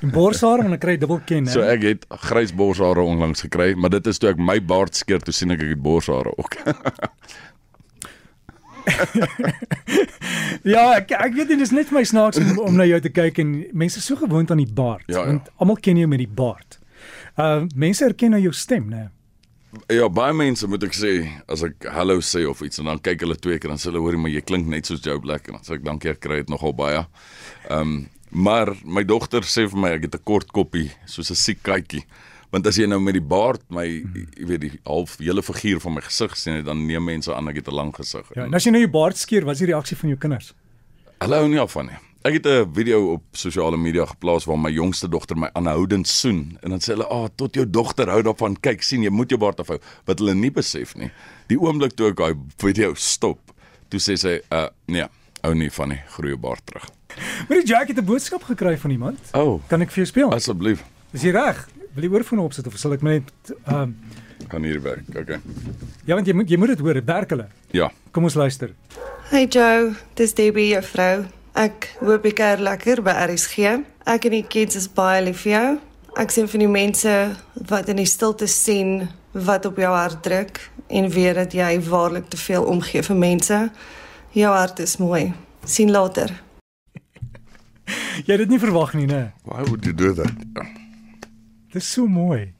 die 0.00 0.10
borshare 0.10 0.64
en 0.64 0.70
dan 0.70 0.78
kry 0.78 0.92
jy 0.96 0.98
dubbel 1.04 1.20
ken. 1.26 1.46
So 1.46 1.60
ek 1.60 1.82
het 1.82 2.06
grys 2.08 2.52
borshare 2.54 3.00
onlangs 3.04 3.40
gekry, 3.42 3.74
maar 3.76 3.90
dit 3.90 4.06
is 4.06 4.18
toe 4.18 4.30
ek 4.30 4.38
my 4.38 4.58
baard 4.60 4.94
skeer, 4.96 5.20
toe 5.20 5.32
sien 5.34 5.50
ek 5.50 5.60
ek 5.60 5.68
het 5.76 5.82
borshare 5.82 6.32
ook. 6.38 6.56
Ja, 10.72 10.82
ek 10.98 11.10
ek 11.16 11.34
weet 11.34 11.48
nie 11.52 11.58
dis 11.62 11.72
net 11.74 11.88
vir 11.90 11.98
my 11.98 12.04
snaaks 12.06 12.38
om, 12.38 12.58
om 12.68 12.76
na 12.78 12.84
jou 12.86 13.00
te 13.02 13.10
kyk 13.14 13.40
en 13.42 13.54
mense 13.72 13.98
is 13.98 14.06
so 14.06 14.16
gewoond 14.20 14.50
aan 14.54 14.62
die 14.62 14.70
baard 14.70 15.02
Ja, 15.10 15.22
ja. 15.22 15.24
want 15.32 15.50
almal 15.56 15.80
ken 15.82 15.98
jou 15.98 16.06
met 16.10 16.22
die 16.22 16.30
baard. 16.30 16.78
Uh 17.40 17.64
mense 17.74 18.04
herken 18.04 18.30
nou 18.36 18.40
jou 18.42 18.52
stem, 18.54 18.88
né? 18.92 19.08
ja, 19.88 20.08
baie 20.12 20.34
mense 20.36 20.68
moet 20.68 20.82
ek 20.84 20.94
sê 20.96 21.12
as 21.48 21.62
ek 21.64 21.86
hallo 21.94 22.18
sê 22.20 22.42
of 22.48 22.60
iets 22.64 22.78
en 22.82 22.90
dan 22.90 23.00
kyk 23.00 23.24
hulle 23.24 23.38
twee 23.40 23.58
keer 23.58 23.72
dan 23.72 23.80
sê 23.80 23.88
hulle 23.88 24.02
hoorie 24.04 24.20
maar 24.20 24.32
jy 24.34 24.42
klink 24.44 24.66
net 24.68 24.86
soos 24.88 25.00
Joe 25.04 25.20
Black 25.22 25.48
en 25.48 25.56
dan 25.56 25.64
sê 25.64 25.78
ek 25.78 25.86
dankie 25.86 26.12
ek 26.12 26.20
kry 26.20 26.42
dit 26.42 26.52
nogal 26.52 26.74
baie. 26.76 27.06
Ehm 27.70 27.80
um, 27.80 27.94
maar 28.32 28.70
my 28.88 29.02
dogter 29.04 29.44
sê 29.44 29.66
vir 29.68 29.76
my 29.80 29.90
ek 29.92 30.06
het 30.06 30.14
'n 30.16 30.24
kort 30.24 30.52
koppie 30.56 30.90
soos 31.04 31.30
'n 31.30 31.36
siek 31.36 31.62
katjie. 31.62 32.04
Want 32.52 32.66
as 32.68 32.76
jy 32.76 32.84
nou 32.86 33.00
met 33.00 33.14
die 33.16 33.24
baard 33.24 33.62
my 33.72 33.84
jy 33.88 34.46
weet 34.46 34.60
die 34.60 34.72
half 34.84 35.16
hele 35.22 35.42
figuur 35.42 35.80
van 35.80 35.94
my 35.96 36.02
gesig 36.04 36.34
sien 36.36 36.62
dan 36.66 36.82
neem 36.86 37.04
mense 37.08 37.32
aan 37.34 37.48
ek 37.48 37.62
het 37.62 37.68
'n 37.68 37.74
lang 37.74 37.92
gesig. 37.96 38.26
Ja, 38.36 38.44
en 38.44 38.54
as 38.54 38.64
jy 38.64 38.70
nou 38.70 38.80
jou 38.82 38.90
baard 38.92 39.16
skeer, 39.16 39.44
wat 39.44 39.54
is 39.54 39.60
die 39.64 39.72
reaksie 39.72 39.96
van 39.96 40.08
jou 40.10 40.18
kinders? 40.18 40.52
Hulle 41.20 41.34
hou 41.36 41.48
nie 41.48 41.60
af 41.60 41.72
van 41.72 41.86
nie. 41.86 41.96
Ek 42.24 42.34
het 42.34 42.46
'n 42.46 42.72
video 42.74 43.12
op 43.12 43.22
sosiale 43.32 43.76
media 43.76 44.04
geplaas 44.06 44.44
waar 44.44 44.58
my 44.58 44.70
jongste 44.70 45.08
dogter 45.08 45.36
my 45.36 45.48
aanhoudend 45.54 46.06
soen 46.06 46.58
en 46.62 46.70
dan 46.70 46.78
sê 46.78 46.92
hulle, 46.94 47.04
"Ag, 47.08 47.10
oh, 47.10 47.28
tot 47.36 47.54
jou 47.54 47.64
dogter 47.70 48.06
hou 48.08 48.22
daarvan. 48.22 48.56
Kyk, 48.60 48.82
sien 48.82 49.02
jy 49.02 49.10
moet 49.10 49.28
jou 49.30 49.38
baard 49.40 49.58
afhou." 49.60 49.78
Wat 50.04 50.18
hulle 50.18 50.34
nie 50.34 50.50
besef 50.50 50.94
nie. 50.96 51.10
Die 51.48 51.58
oomblik 51.58 51.92
toe 51.96 52.08
ek 52.10 52.16
daai 52.16 52.34
video 52.58 52.94
stop, 52.94 53.38
toe 53.88 53.98
sê 54.00 54.16
sy, 54.18 54.40
"Uh, 54.52 54.68
nee, 54.86 55.04
hou 55.42 55.54
nie 55.54 55.70
van 55.70 55.88
nie, 55.88 56.02
groei 56.08 56.28
jou 56.28 56.38
baard 56.38 56.60
terug." 56.66 56.86
Maar 57.48 57.58
die 57.58 57.66
Jack 57.66 57.88
het 57.88 57.96
'n 57.98 58.04
boodskap 58.04 58.42
gekry 58.42 58.76
van 58.78 58.90
iemand. 58.90 59.18
Oh, 59.34 59.60
Kan 59.68 59.80
ek 59.82 59.88
vir 59.90 60.04
jou 60.04 60.06
speel? 60.06 60.32
asseblief. 60.32 60.84
Is 61.12 61.22
jy 61.22 61.30
reg? 61.30 61.66
Wil 61.92 62.06
jy 62.06 62.10
oorfoon 62.14 62.40
opsit 62.40 62.66
of 62.66 62.76
sal 62.80 62.94
ek 62.96 63.02
net 63.04 63.32
ehm 63.66 63.80
um, 63.82 63.96
Kan 64.50 64.64
hier 64.66 64.80
werk. 64.82 65.06
Okay. 65.16 65.38
ja, 66.04 66.16
want 66.16 66.26
jy 66.26 66.34
moet 66.34 66.50
jy 66.50 66.56
moet 66.58 66.72
dit 66.72 66.80
hoor, 66.82 66.98
dit 66.98 67.06
werk 67.06 67.30
hulle. 67.30 67.46
Ja. 67.70 67.92
Kom 68.10 68.26
ons 68.26 68.34
luister. 68.34 68.72
Hey 69.30 69.46
Joe, 69.46 69.92
dis 70.18 70.34
Debbie 70.34 70.72
jou 70.72 70.82
vrou. 70.82 71.12
Ek 71.54 71.86
hoop 72.00 72.26
jy 72.26 72.32
kuier 72.40 72.60
lekker 72.64 73.04
by 73.06 73.14
RSG. 73.28 73.76
Ek 74.08 74.26
en 74.26 74.34
die 74.34 74.42
kids 74.42 74.76
is 74.80 74.88
baie 74.90 75.22
lief 75.22 75.44
vir 75.44 75.52
jou. 75.52 75.70
Ek 76.18 76.34
sien 76.34 76.50
van 76.50 76.64
die 76.64 76.72
mense 76.72 77.14
wat 77.70 77.88
in 77.92 78.02
die 78.02 78.08
stilte 78.08 78.50
sien 78.50 79.06
wat 79.32 79.68
op 79.70 79.78
jou 79.80 79.94
hart 79.94 80.24
druk 80.26 80.58
en 80.90 81.08
weet 81.12 81.38
dat 81.38 81.54
jy 81.56 81.70
waarlik 81.86 82.28
te 82.28 82.40
veel 82.40 82.66
omgee 82.66 83.06
vir 83.06 83.20
mense. 83.22 83.62
Jou 84.34 84.52
hart 84.52 84.82
is 84.82 84.98
mooi. 84.98 85.28
Sien 85.64 85.94
later. 85.94 86.34
Jy 88.26 88.32
het 88.34 88.42
dit 88.42 88.50
nie 88.50 88.60
verwag 88.60 88.96
nie, 88.98 89.06
né? 89.06 89.28
Why 89.46 89.62
would 89.68 89.86
you 89.86 89.94
do 89.94 90.12
that? 90.18 90.81
Dis 91.72 91.88
so 91.92 92.06
mooi. 92.10 92.52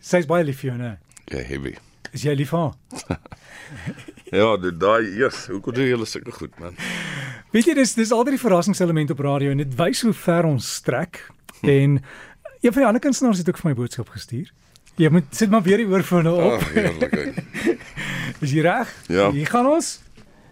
Sy's 0.00 0.26
baie 0.30 0.44
lief 0.46 0.60
vir 0.62 0.70
jou, 0.72 0.78
né? 0.80 0.92
Ja, 1.30 1.42
heavy. 1.46 1.74
Is 2.14 2.24
jy 2.26 2.34
lief 2.38 2.52
vir 2.54 2.66
haar? 2.68 3.18
Ja, 4.30 4.52
dit 4.62 4.76
daai, 4.78 5.08
yes, 5.18 5.44
hoe 5.50 5.58
kon 5.62 5.74
jy 5.74 5.88
julle 5.88 6.06
sulke 6.06 6.30
goed, 6.34 6.52
man? 6.62 6.76
Weet 7.50 7.66
jy 7.66 7.74
dis 7.74 7.96
dis 7.98 8.12
altyd 8.14 8.36
die 8.36 8.42
verrassingselement 8.42 9.10
op 9.14 9.22
radio 9.26 9.50
en 9.50 9.58
dit 9.62 9.72
wys 9.78 10.04
hoe 10.06 10.12
ver 10.14 10.46
ons 10.46 10.68
strek. 10.78 11.18
En 11.66 11.96
een 11.98 12.70
van 12.74 12.78
die 12.82 12.86
ander 12.86 13.02
kunstenaars 13.02 13.42
het 13.42 13.50
ook 13.50 13.58
vir 13.58 13.70
my 13.72 13.74
boodskap 13.80 14.10
gestuur. 14.14 14.52
Jy 15.02 15.10
moet 15.10 15.26
sit 15.34 15.50
maar 15.50 15.62
weer 15.66 15.82
die 15.82 15.88
oorfone 15.90 16.30
Ag, 16.30 16.46
op. 16.46 16.62
oh, 16.62 16.70
heerlikheid. 16.76 17.42
Is 18.46 18.54
jy 18.54 18.62
reg? 18.66 18.94
Ja. 19.10 19.30
Hier 19.34 19.50
gaan 19.50 19.66
ons. 19.70 19.96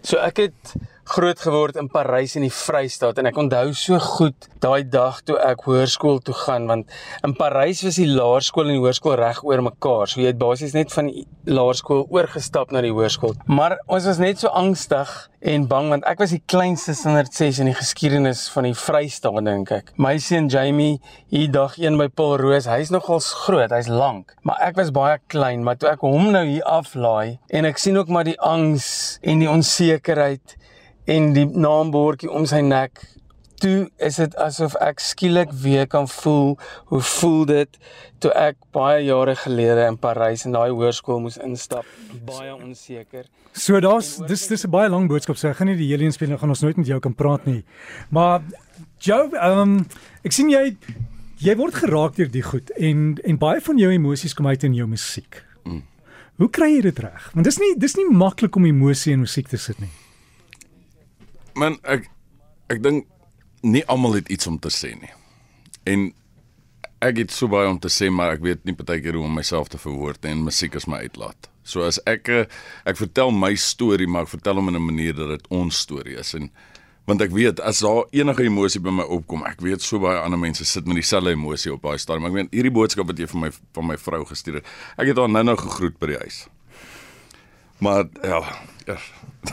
So 0.03 0.19
ek 0.27 0.43
het 0.47 0.75
groot 1.09 1.39
geword 1.41 1.77
in 1.79 1.87
Parys 1.89 2.35
in 2.37 2.43
die 2.45 2.53
Vrystaat 2.53 3.17
en 3.17 3.29
ek 3.29 3.37
onthou 3.41 3.71
so 3.77 3.97
goed 4.03 4.45
daai 4.61 4.83
dag 4.85 5.17
toe 5.25 5.39
ek 5.41 5.63
hoërskool 5.65 6.19
toe 6.25 6.35
gaan 6.43 6.67
want 6.69 6.91
in 7.25 7.33
Parys 7.37 7.81
was 7.85 7.97
die 7.97 8.07
laerskool 8.09 8.69
en 8.69 8.75
die 8.75 8.83
hoërskool 8.83 9.15
reg 9.17 9.39
oor 9.47 9.63
mekaar. 9.65 10.05
So 10.11 10.21
jy 10.21 10.29
het 10.29 10.39
basies 10.41 10.75
net 10.77 10.93
van 10.93 11.09
die 11.09 11.25
laerskool 11.49 12.05
oorgestap 12.13 12.73
na 12.75 12.83
die 12.85 12.93
hoërskool. 12.93 13.33
Maar 13.49 13.79
ons 13.87 14.05
was 14.09 14.21
net 14.21 14.43
so 14.43 14.53
angstig 14.53 15.15
en 15.49 15.65
bang 15.71 15.89
want 15.95 16.05
ek 16.09 16.21
was 16.21 16.35
die 16.35 16.41
kleinste 16.51 16.93
standaard 16.97 17.33
6 17.33 17.63
in 17.63 17.71
die 17.71 17.77
geskiedenis 17.79 18.45
van 18.53 18.69
die 18.69 18.75
Vrystaat 18.77 19.41
dink 19.49 19.73
ek. 19.73 19.91
My 19.97 20.15
seun 20.21 20.51
Jamie 20.51 20.99
hier 21.33 21.49
dag 21.53 21.79
1 21.79 21.97
by 21.97 22.09
Paul 22.13 22.37
Roos, 22.41 22.69
hy's 22.69 22.93
nogals 22.93 23.31
groot, 23.45 23.73
hy's 23.73 23.89
lank, 23.89 24.35
maar 24.45 24.61
ek 24.69 24.77
was 24.79 24.93
baie 24.93 25.17
klein, 25.31 25.65
maar 25.65 25.79
toe 25.79 25.89
ek 25.91 26.05
hom 26.05 26.29
nou 26.35 26.45
hier 26.45 26.65
aflaai 26.69 27.39
en 27.49 27.67
ek 27.69 27.81
sien 27.81 27.97
ook 27.97 28.11
maar 28.13 28.27
die 28.27 28.37
angs 28.45 29.17
en 29.25 29.41
die 29.41 29.49
onsekerheid 29.49 30.59
en 31.09 31.31
die 31.33 31.47
naambordjie 31.47 32.29
om 32.31 32.45
sy 32.49 32.61
nek. 32.65 33.01
Toe 33.59 33.89
is 33.99 34.19
dit 34.21 34.35
asof 34.39 34.77
ek 34.79 35.01
skielik 35.03 35.51
weer 35.63 35.87
kan 35.89 36.07
voel 36.07 36.53
hoe 36.91 37.01
voel 37.03 37.41
dit 37.49 37.79
toe 38.23 38.31
ek 38.37 38.55
baie 38.75 39.01
jare 39.03 39.35
gelede 39.41 39.87
in 39.89 39.97
Parys 39.99 40.45
in 40.47 40.55
daai 40.55 40.69
hoërskool 40.69 41.19
moes 41.23 41.39
instap, 41.43 41.87
baie 42.27 42.53
onseker. 42.55 43.27
So 43.51 43.81
daar's 43.83 44.17
dis 44.29 44.47
dis 44.47 44.65
'n 44.65 44.71
baie 44.71 44.89
lang 44.89 45.09
boodskap. 45.09 45.37
So 45.37 45.49
ek 45.49 45.57
gaan 45.57 45.67
nie 45.67 45.75
die 45.75 45.89
hele 45.91 46.03
een 46.03 46.13
speel, 46.13 46.29
nou 46.29 46.39
gaan 46.39 46.49
ons 46.49 46.61
nooit 46.61 46.77
met 46.77 46.87
jou 46.87 46.99
kan 46.99 47.15
praat 47.15 47.45
nie. 47.45 47.63
Maar 48.09 48.41
Joe, 48.99 49.29
ehm 49.33 49.59
um, 49.59 49.85
ek 50.23 50.31
sien 50.31 50.49
jy 50.49 50.77
jy 51.39 51.55
word 51.55 51.73
geraak 51.73 52.15
deur 52.15 52.31
die 52.31 52.43
goed 52.43 52.69
en 52.77 53.17
en 53.23 53.37
baie 53.37 53.61
van 53.61 53.77
jou 53.77 53.91
emosies 53.91 54.33
kom 54.33 54.47
uit 54.47 54.63
in 54.63 54.73
jou 54.73 54.87
musiek. 54.87 55.43
Mm. 55.63 55.83
Hoe 56.37 56.49
kry 56.49 56.75
jy 56.75 56.81
dit 56.81 56.99
reg? 56.99 57.31
Want 57.33 57.45
dis 57.45 57.57
nie 57.57 57.75
dis 57.77 57.95
nie 57.95 58.09
maklik 58.11 58.55
om 58.55 58.65
emosie 58.65 59.13
in 59.13 59.19
musiek 59.19 59.47
te 59.47 59.57
sit 59.57 59.79
nie. 59.79 59.91
Man, 61.55 61.77
ek 61.83 62.09
ek 62.69 62.83
dink 62.83 63.07
nie 63.65 63.83
almal 63.89 64.19
het 64.19 64.29
iets 64.29 64.47
om 64.47 64.59
te 64.61 64.69
sê 64.69 64.93
nie. 64.95 65.11
En 65.89 66.09
ek 67.03 67.23
het 67.23 67.31
so 67.31 67.47
baie 67.51 67.67
om 67.69 67.79
te 67.79 67.91
sê, 67.91 68.09
maar 68.11 68.35
ek 68.35 68.43
weet 68.43 68.65
nie 68.67 68.75
partykeer 68.75 69.17
hoe 69.17 69.25
om 69.25 69.37
myself 69.39 69.71
te 69.71 69.79
verwoord 69.79 70.25
en 70.29 70.43
musiek 70.47 70.75
is 70.75 70.87
my 70.87 71.01
uitlaat. 71.07 71.49
So 71.63 71.85
as 71.85 71.99
ek 72.09 72.29
eh, 72.33 72.45
ek 72.89 72.99
vertel 72.99 73.31
my 73.35 73.53
storie, 73.59 74.07
maar 74.07 74.27
ek 74.27 74.35
vertel 74.35 74.59
hom 74.59 74.69
in 74.71 74.75
'n 74.75 74.85
manier 74.85 75.13
dat 75.13 75.29
dit 75.29 75.47
ons 75.49 75.75
storie 75.75 76.17
is 76.19 76.33
en 76.33 76.49
want 77.09 77.21
ek 77.21 77.31
weet 77.33 77.59
as 77.65 77.79
daar 77.81 78.05
enige 78.13 78.43
emosie 78.45 78.81
by 78.81 78.91
my 78.93 79.03
opkom, 79.03 79.41
ek 79.43 79.61
weet 79.65 79.81
so 79.81 79.97
baie 79.99 80.19
ander 80.19 80.37
mense 80.37 80.65
sit 80.65 80.85
met 80.85 80.95
dieselfde 80.95 81.31
emosie 81.33 81.73
op 81.73 81.81
daai 81.81 81.97
stadium. 81.97 82.27
Ek 82.29 82.33
weet 82.33 82.51
hierdie 82.53 82.71
boodskap 82.71 83.07
wat 83.09 83.17
jy 83.17 83.25
vir 83.25 83.39
my 83.39 83.49
van 83.51 83.87
my 83.87 83.97
vrou 83.97 84.25
gestuur 84.25 84.59
het. 84.59 84.65
Ek 84.97 85.07
het 85.07 85.17
haar 85.17 85.29
nou-nou 85.29 85.57
gegroet 85.57 85.97
by 85.99 86.07
die 86.13 86.19
huis. 86.21 86.47
Maar 87.79 88.05
ja, 88.21 88.43
ja 88.89 88.97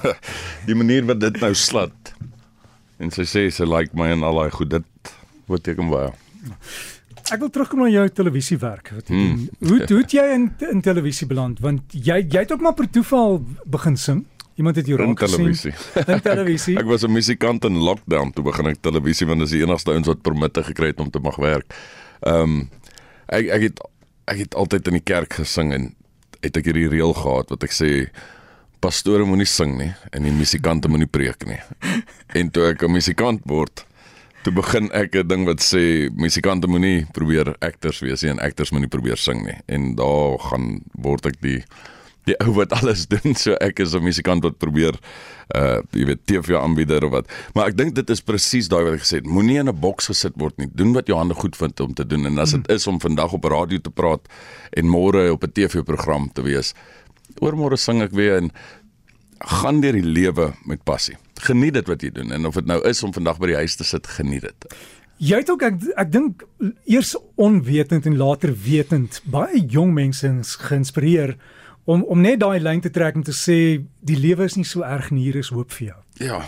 die 0.68 0.74
manier 0.74 1.06
wat 1.06 1.20
dit 1.20 1.40
nou 1.40 1.54
slat 1.54 2.16
En 3.02 3.12
sy 3.12 3.26
sê 3.28 3.46
sy 3.52 3.66
like 3.68 3.96
my 3.96 4.08
en 4.14 4.24
al 4.24 4.38
daai 4.40 4.52
goed. 4.54 4.70
Dit 4.72 5.10
beteken 5.50 5.90
baie. 5.92 6.12
Ek 7.26 7.42
wil 7.42 7.50
terugkom 7.52 7.82
na 7.84 7.90
jou 7.92 8.06
televisiewerk. 8.20 8.92
Wat 8.96 9.10
jy 9.10 9.18
doen. 9.18 9.42
Hoe 9.66 9.80
hoe 9.82 9.98
het 10.00 10.14
jy 10.14 10.24
in 10.36 10.46
in 10.70 10.80
televisie 10.84 11.28
beland? 11.28 11.60
Want 11.64 11.92
jy 11.92 12.22
jy 12.22 12.46
het 12.46 12.54
ook 12.54 12.64
maar 12.64 12.76
per 12.78 12.88
toeval 12.90 13.42
begin 13.76 14.00
sing. 14.00 14.24
Iemand 14.56 14.78
het 14.80 14.86
jou 14.88 14.96
raak 14.96 15.18
gesien. 15.20 15.52
televisie. 15.52 15.74
In 16.06 16.22
televisie. 16.24 16.78
Ek 16.80 16.88
was 16.88 17.04
'n 17.04 17.12
musikant 17.12 17.64
in 17.68 17.76
lockdown 17.76 18.32
toe 18.32 18.44
begin 18.44 18.72
ek 18.72 18.80
televisie 18.80 19.26
want 19.28 19.44
dis 19.44 19.52
die 19.52 19.60
enigste 19.60 19.92
ouens 19.92 20.08
wat 20.08 20.22
permitte 20.22 20.64
gekry 20.64 20.94
het 20.94 21.00
om 21.00 21.10
te 21.10 21.20
mag 21.20 21.36
werk. 21.36 21.76
Ehm 22.24 22.42
um, 22.42 22.70
ek 23.28 23.52
ek 23.58 23.62
het 23.68 23.84
ek 24.24 24.38
het 24.38 24.54
altyd 24.54 24.88
in 24.88 24.96
die 24.96 25.04
kerk 25.04 25.36
gesing 25.36 25.72
en 25.72 25.92
het 26.40 26.56
ek 26.56 26.64
hierdie 26.64 26.88
reël 26.88 27.12
gehad 27.12 27.52
wat 27.52 27.62
ek 27.62 27.74
sê 27.74 28.08
pastore 28.80 29.24
moenie 29.24 29.48
sing 29.48 29.76
nie 29.78 29.92
en 30.12 30.22
die 30.22 30.32
musikante 30.32 30.88
moenie 30.88 31.10
preek 31.10 31.46
nie. 31.46 31.60
En 32.34 32.50
toe 32.50 32.70
ek 32.70 32.82
'n 32.82 32.92
musikant 32.92 33.42
word, 33.46 33.84
toe 34.44 34.52
begin 34.52 34.90
ek 34.92 35.16
'n 35.16 35.28
ding 35.28 35.46
wat 35.46 35.60
sê 35.60 36.10
musikante 36.14 36.66
moenie 36.66 37.06
probeer 37.12 37.56
actors 37.60 38.00
wees 38.00 38.22
nie 38.22 38.30
en 38.30 38.38
actors 38.38 38.70
moenie 38.70 38.88
probeer 38.88 39.16
sing 39.16 39.44
nie. 39.44 39.58
En 39.68 39.94
daar 39.96 40.38
gaan 40.38 40.82
word 40.94 41.26
ek 41.26 41.40
die 41.40 41.64
die 42.26 42.34
ou 42.42 42.52
wat 42.58 42.72
alles 42.74 43.06
doen. 43.12 43.34
So 43.34 43.54
ek 43.62 43.80
is 43.80 43.94
'n 43.94 44.02
musikant 44.02 44.42
wat 44.42 44.58
probeer 44.58 44.98
uh 45.54 45.78
jy 45.94 46.06
weet 46.06 46.26
TV 46.26 46.56
aanbieder 46.58 47.04
of 47.04 47.10
wat. 47.10 47.26
Maar 47.54 47.70
ek 47.70 47.76
dink 47.76 47.94
dit 47.94 48.10
is 48.10 48.20
presies 48.20 48.68
daai 48.68 48.82
wat 48.84 48.98
ek 48.98 49.04
gesê 49.06 49.22
het. 49.22 49.26
Moenie 49.26 49.58
in 49.58 49.68
'n 49.68 49.80
boks 49.80 50.10
gesit 50.10 50.34
word 50.36 50.58
nie. 50.58 50.68
Doen 50.74 50.92
wat 50.92 51.06
jou 51.06 51.18
hande 51.18 51.34
goed 51.34 51.56
vind 51.56 51.80
om 51.80 51.94
te 51.94 52.06
doen 52.06 52.26
en 52.26 52.38
as 52.38 52.52
dit 52.52 52.70
is 52.70 52.86
om 52.86 53.00
vandag 53.00 53.32
op 53.32 53.44
radio 53.44 53.78
te 53.78 53.90
praat 53.90 54.26
en 54.72 54.86
môre 54.86 55.30
op 55.32 55.44
'n 55.44 55.52
TV-program 55.52 56.30
te 56.32 56.42
wees. 56.42 56.74
Oormôre 57.40 57.78
sing 57.80 58.02
ek 58.02 58.14
weer 58.16 58.38
en 58.40 58.50
gaan 59.38 59.80
deur 59.80 59.96
die 59.96 60.06
lewe 60.06 60.52
met 60.64 60.84
passie. 60.84 61.16
Geniet 61.44 61.76
dit 61.76 61.88
wat 61.90 62.02
jy 62.02 62.10
doen 62.10 62.32
en 62.32 62.46
of 62.46 62.54
dit 62.54 62.68
nou 62.68 62.80
is 62.88 63.02
om 63.04 63.12
vandag 63.12 63.40
by 63.42 63.52
die 63.52 63.60
huis 63.60 63.76
te 63.76 63.84
sit, 63.84 64.06
geniet 64.16 64.46
dit. 64.48 64.68
Jy 65.16 65.40
het 65.40 65.50
ook 65.50 65.62
ek 65.64 65.76
ek 65.96 66.12
dink 66.12 66.44
eers 66.84 67.14
onwetend 67.40 68.06
en 68.08 68.16
later 68.20 68.52
wetend 68.52 69.20
baie 69.24 69.62
jong 69.72 69.94
mense 69.96 70.28
geïnspireer 70.68 71.36
om 71.84 72.02
om 72.04 72.20
net 72.20 72.40
daai 72.40 72.60
lyn 72.60 72.82
te 72.84 72.92
trek 72.92 73.16
om 73.16 73.24
te 73.24 73.36
sê 73.36 73.58
die 74.00 74.18
lewe 74.20 74.44
is 74.44 74.56
nie 74.56 74.66
so 74.68 74.84
erg 74.84 75.10
nie, 75.10 75.28
hier 75.28 75.40
is 75.40 75.52
hoop 75.54 75.72
vir 75.72 75.92
jou. 75.92 76.00
Ja. 76.28 76.40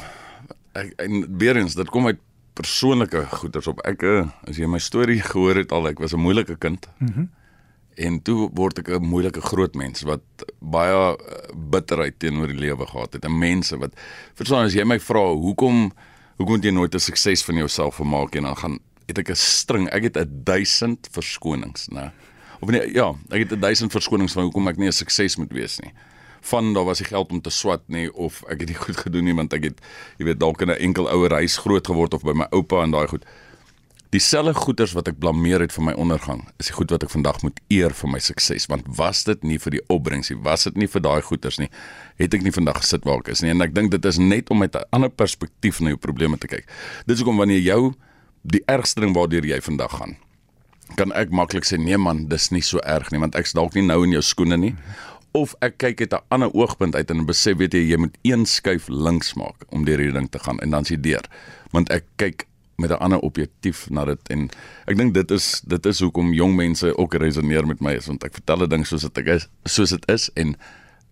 Ek 0.76 0.92
en 1.00 1.25
weer 1.40 1.57
eens, 1.57 1.76
dit 1.78 1.88
kom 1.92 2.07
uit 2.11 2.21
persoonlike 2.59 3.23
goeders 3.38 3.68
op. 3.71 3.80
Ek 3.87 4.02
eh, 4.02 4.26
as 4.50 4.59
jy 4.59 4.66
my 4.66 4.80
storie 4.83 5.21
gehoor 5.23 5.62
het 5.62 5.73
al, 5.73 5.88
ek 5.92 6.02
was 6.02 6.14
'n 6.14 6.25
moeilike 6.25 6.57
kind. 6.59 6.88
Mhm. 6.99 7.18
Mm 7.21 7.28
en 7.99 8.21
toe 8.23 8.49
word 8.55 8.78
ek 8.78 8.88
'n 8.88 9.02
moeilike 9.02 9.40
groot 9.40 9.75
mens 9.75 10.02
wat 10.02 10.23
baie 10.61 11.17
eh, 11.17 11.55
bitterheid 11.55 12.19
teenoor 12.19 12.47
die 12.47 12.59
lewe 12.59 12.87
gehad 12.87 13.12
het. 13.12 13.25
'n 13.25 13.38
Mense 13.38 13.78
wat 13.78 13.93
verstaan 14.35 14.64
as 14.64 14.75
jy 14.75 14.85
my 14.85 14.99
vra 15.00 15.33
hoekom 15.35 15.93
hoekom 16.38 16.55
het 16.55 16.64
jy 16.64 16.71
nooit 16.71 16.95
'n 16.95 17.00
sukses 17.00 17.45
van 17.45 17.57
jouself 17.57 17.97
gemaak 17.97 18.35
en 18.35 18.43
dan 18.43 18.57
gaan 18.57 18.78
het 19.07 19.19
ek 19.19 19.31
'n 19.31 19.35
string. 19.35 19.88
Ek 19.90 20.02
het 20.02 20.17
'n 20.17 20.43
1000 20.45 21.09
verskonings, 21.11 21.88
né? 21.88 22.12
Of 22.61 22.69
nee, 22.71 22.93
ja, 22.93 23.14
ek 23.31 23.38
het 23.38 23.52
'n 23.52 23.61
1000 23.61 23.90
verskonings 23.90 24.33
van 24.33 24.43
hoekom 24.43 24.69
ek 24.69 24.76
nie 24.76 24.87
'n 24.87 24.93
sukses 24.93 25.37
moet 25.37 25.52
wees 25.52 25.78
nie. 25.78 25.93
Van 26.40 26.73
daar 26.75 26.85
was 26.85 26.99
die 26.99 27.07
geld 27.07 27.31
om 27.31 27.40
te 27.40 27.50
swat 27.50 27.83
nie 27.87 28.14
of 28.14 28.45
ek 28.49 28.61
het 28.61 28.69
nie 28.69 28.78
goed 28.78 28.97
gedoen 28.97 29.25
nie 29.25 29.35
want 29.35 29.52
ek 29.52 29.62
het 29.62 29.81
jy 30.19 30.25
weet 30.25 30.40
dalk 30.40 30.61
in 30.61 30.71
'n 30.71 30.78
enkel 30.78 31.09
ouer 31.09 31.33
huis 31.33 31.57
groot 31.57 31.87
geword 31.87 32.14
of 32.14 32.23
by 32.23 32.33
my 32.33 32.47
oupa 32.50 32.83
en 32.83 32.90
daai 32.90 33.07
goed. 33.07 33.25
Dieselfde 34.08 34.54
goeders 34.56 34.94
wat 34.96 35.10
ek 35.10 35.18
blameer 35.20 35.60
het 35.60 35.74
vir 35.74 35.84
my 35.84 35.92
ondergang, 36.00 36.46
is 36.56 36.70
die 36.70 36.74
goed 36.78 36.88
wat 36.94 37.02
ek 37.04 37.10
vandag 37.12 37.42
moet 37.44 37.58
eer 37.68 37.92
vir 37.92 38.08
my 38.08 38.20
sukses, 38.24 38.64
want 38.72 38.86
was 38.96 39.20
dit 39.28 39.42
nie 39.44 39.58
vir 39.60 39.74
die 39.74 39.82
opbrengs 39.92 40.30
nie, 40.32 40.38
was 40.46 40.64
dit 40.64 40.78
nie 40.80 40.88
vir 40.88 41.02
daai 41.04 41.20
goeders 41.26 41.58
nie, 41.60 41.68
het 42.16 42.32
ek 42.32 42.46
nie 42.46 42.52
vandag 42.56 42.80
gesit 42.80 43.04
waar 43.04 43.20
ek 43.20 43.28
is 43.34 43.44
nie. 43.44 43.52
En 43.52 43.60
ek 43.66 43.74
dink 43.76 43.92
dit 43.92 44.08
is 44.08 44.16
net 44.16 44.48
om 44.48 44.64
met 44.64 44.72
'n 44.80 44.88
ander 44.96 45.12
perspektief 45.12 45.82
na 45.84 45.92
jou 45.92 46.00
probleme 46.00 46.40
te 46.40 46.48
kyk. 46.48 46.64
Dit 47.04 47.16
is 47.16 47.20
hoekom 47.20 47.36
wanneer 47.36 47.60
jou 47.60 47.92
die 48.48 48.62
ergste 48.64 49.00
ding 49.04 49.12
waardeur 49.12 49.44
jy 49.44 49.60
vandag 49.60 49.92
gaan, 49.92 50.16
kan 50.96 51.12
ek 51.12 51.28
maklik 51.28 51.64
sê 51.68 51.76
nee 51.76 51.98
man, 51.98 52.28
dis 52.28 52.50
nie 52.50 52.62
so 52.62 52.78
erg 52.78 53.12
nie, 53.12 53.20
want 53.20 53.34
ek's 53.34 53.52
dalk 53.52 53.74
nie 53.74 53.84
nou 53.84 54.04
in 54.04 54.12
jou 54.12 54.22
skoene 54.22 54.56
nie. 54.56 54.74
Of 55.34 55.54
ek 55.60 55.76
kyk 55.76 56.00
uit 56.00 56.12
'n 56.14 56.24
ander 56.30 56.50
oogpunt 56.54 56.94
uit 56.94 57.10
en 57.10 57.26
besef 57.26 57.58
weet 57.58 57.74
jy 57.74 57.90
jy 57.90 57.98
moet 57.98 58.16
een 58.22 58.46
skuif 58.46 58.88
links 58.88 59.34
maak 59.34 59.66
om 59.68 59.84
deur 59.84 59.98
hierdie 59.98 60.18
ding 60.18 60.30
te 60.30 60.38
gaan 60.38 60.58
en 60.60 60.70
dan 60.70 60.84
s'ie 60.84 60.96
deur. 61.00 61.28
Want 61.72 61.90
ek 61.90 62.04
kyk 62.16 62.46
met 62.78 62.90
'n 62.90 63.02
ander 63.02 63.18
objektief 63.18 63.90
na 63.90 64.04
dit 64.04 64.28
en 64.28 64.49
ek 64.87 64.97
dink 64.97 65.14
dit 65.14 65.30
is 65.30 65.62
dit 65.66 65.87
is 65.87 66.00
hoekom 66.00 66.32
jong 66.32 66.54
mense 66.56 66.97
ook 66.97 67.14
resoneer 67.14 67.66
met 67.66 67.80
my 67.80 67.92
is 67.99 68.06
want 68.06 68.25
ek 68.25 68.35
vertel 68.35 68.62
'n 68.62 68.68
ding 68.68 68.87
soos 68.87 69.02
dit 69.02 69.26
is 69.26 69.49
soos 69.64 69.90
dit 69.90 70.08
is 70.08 70.30
en 70.35 70.56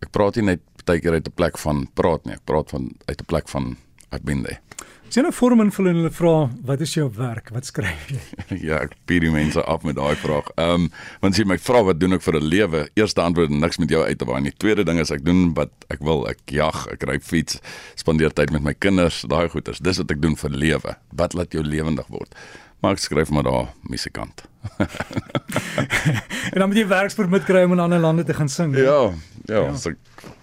ek 0.01 0.11
praat 0.11 0.37
nie 0.37 0.45
net 0.45 0.61
baie 0.85 1.01
keer 1.01 1.13
uit 1.13 1.29
'n 1.29 1.35
plek 1.35 1.59
van 1.59 1.87
praat 1.95 2.25
nie 2.25 2.35
ek 2.35 2.45
praat 2.45 2.71
van 2.71 2.93
uit 3.05 3.21
'n 3.21 3.27
plek 3.27 3.49
van 3.49 3.77
ek 4.11 4.23
ben 4.23 4.43
daar 4.43 4.66
Sien 5.09 5.27
'n 5.27 5.33
vorm 5.33 5.61
invul 5.61 5.87
en 5.87 5.95
hulle 5.95 6.11
vra 6.11 6.51
wat 6.67 6.81
is 6.81 6.95
jou 6.95 7.07
werk? 7.15 7.51
Wat 7.55 7.65
skryf 7.65 8.09
jy? 8.11 8.21
ja, 8.69 8.81
ek 8.83 8.97
pier 9.07 9.23
die 9.23 9.31
mense 9.31 9.63
af 9.63 9.85
met 9.87 9.97
daai 9.97 10.17
vraag. 10.19 10.51
Ehm, 10.57 10.87
um, 10.87 10.89
want 11.23 11.35
as 11.35 11.41
jy 11.41 11.47
my 11.47 11.59
vra 11.59 11.83
wat 11.87 12.01
doen 12.01 12.17
ek 12.17 12.23
vir 12.23 12.37
'n 12.41 12.45
lewe? 12.45 12.89
Eerste 12.99 13.23
antwoord 13.23 13.51
niks 13.51 13.79
met 13.79 13.91
jou 13.91 14.03
uit 14.03 14.19
te 14.19 14.27
waai 14.27 14.41
nie. 14.43 14.53
Tweede 14.53 14.85
ding 14.85 14.99
is 14.99 15.11
ek 15.11 15.25
doen 15.25 15.55
wat 15.55 15.71
ek 15.89 16.03
wil. 16.03 16.27
Ek 16.29 16.39
jag, 16.51 16.87
ek 16.93 17.07
ry 17.07 17.19
fiets, 17.21 17.61
spandeer 17.95 18.33
tyd 18.35 18.51
met 18.51 18.63
my 18.63 18.75
kinders, 18.75 19.23
daai 19.23 19.49
goeters. 19.49 19.79
Dis 19.79 19.99
wat 19.99 20.11
ek 20.11 20.21
doen 20.21 20.37
vir 20.37 20.51
lewe. 20.51 20.97
Wat 21.13 21.35
laat 21.35 21.53
jou 21.53 21.63
lewendig 21.63 22.07
word? 22.09 22.35
Maar 22.83 22.93
ek 22.93 22.99
skryf 22.99 23.31
maar 23.31 23.47
daar 23.47 23.73
musikant. 23.89 24.43
en 26.53 26.59
dan 26.59 26.69
moet 26.69 26.79
jy 26.79 26.87
werkspermit 26.87 27.45
kry 27.45 27.63
om 27.65 27.73
in 27.73 27.81
ander 27.81 28.01
lande 28.03 28.25
te 28.25 28.35
gaan 28.35 28.49
sing. 28.49 28.75
Ja, 28.77 29.15
ja, 29.47 29.63
ja. 29.71 29.77
so 29.77 29.95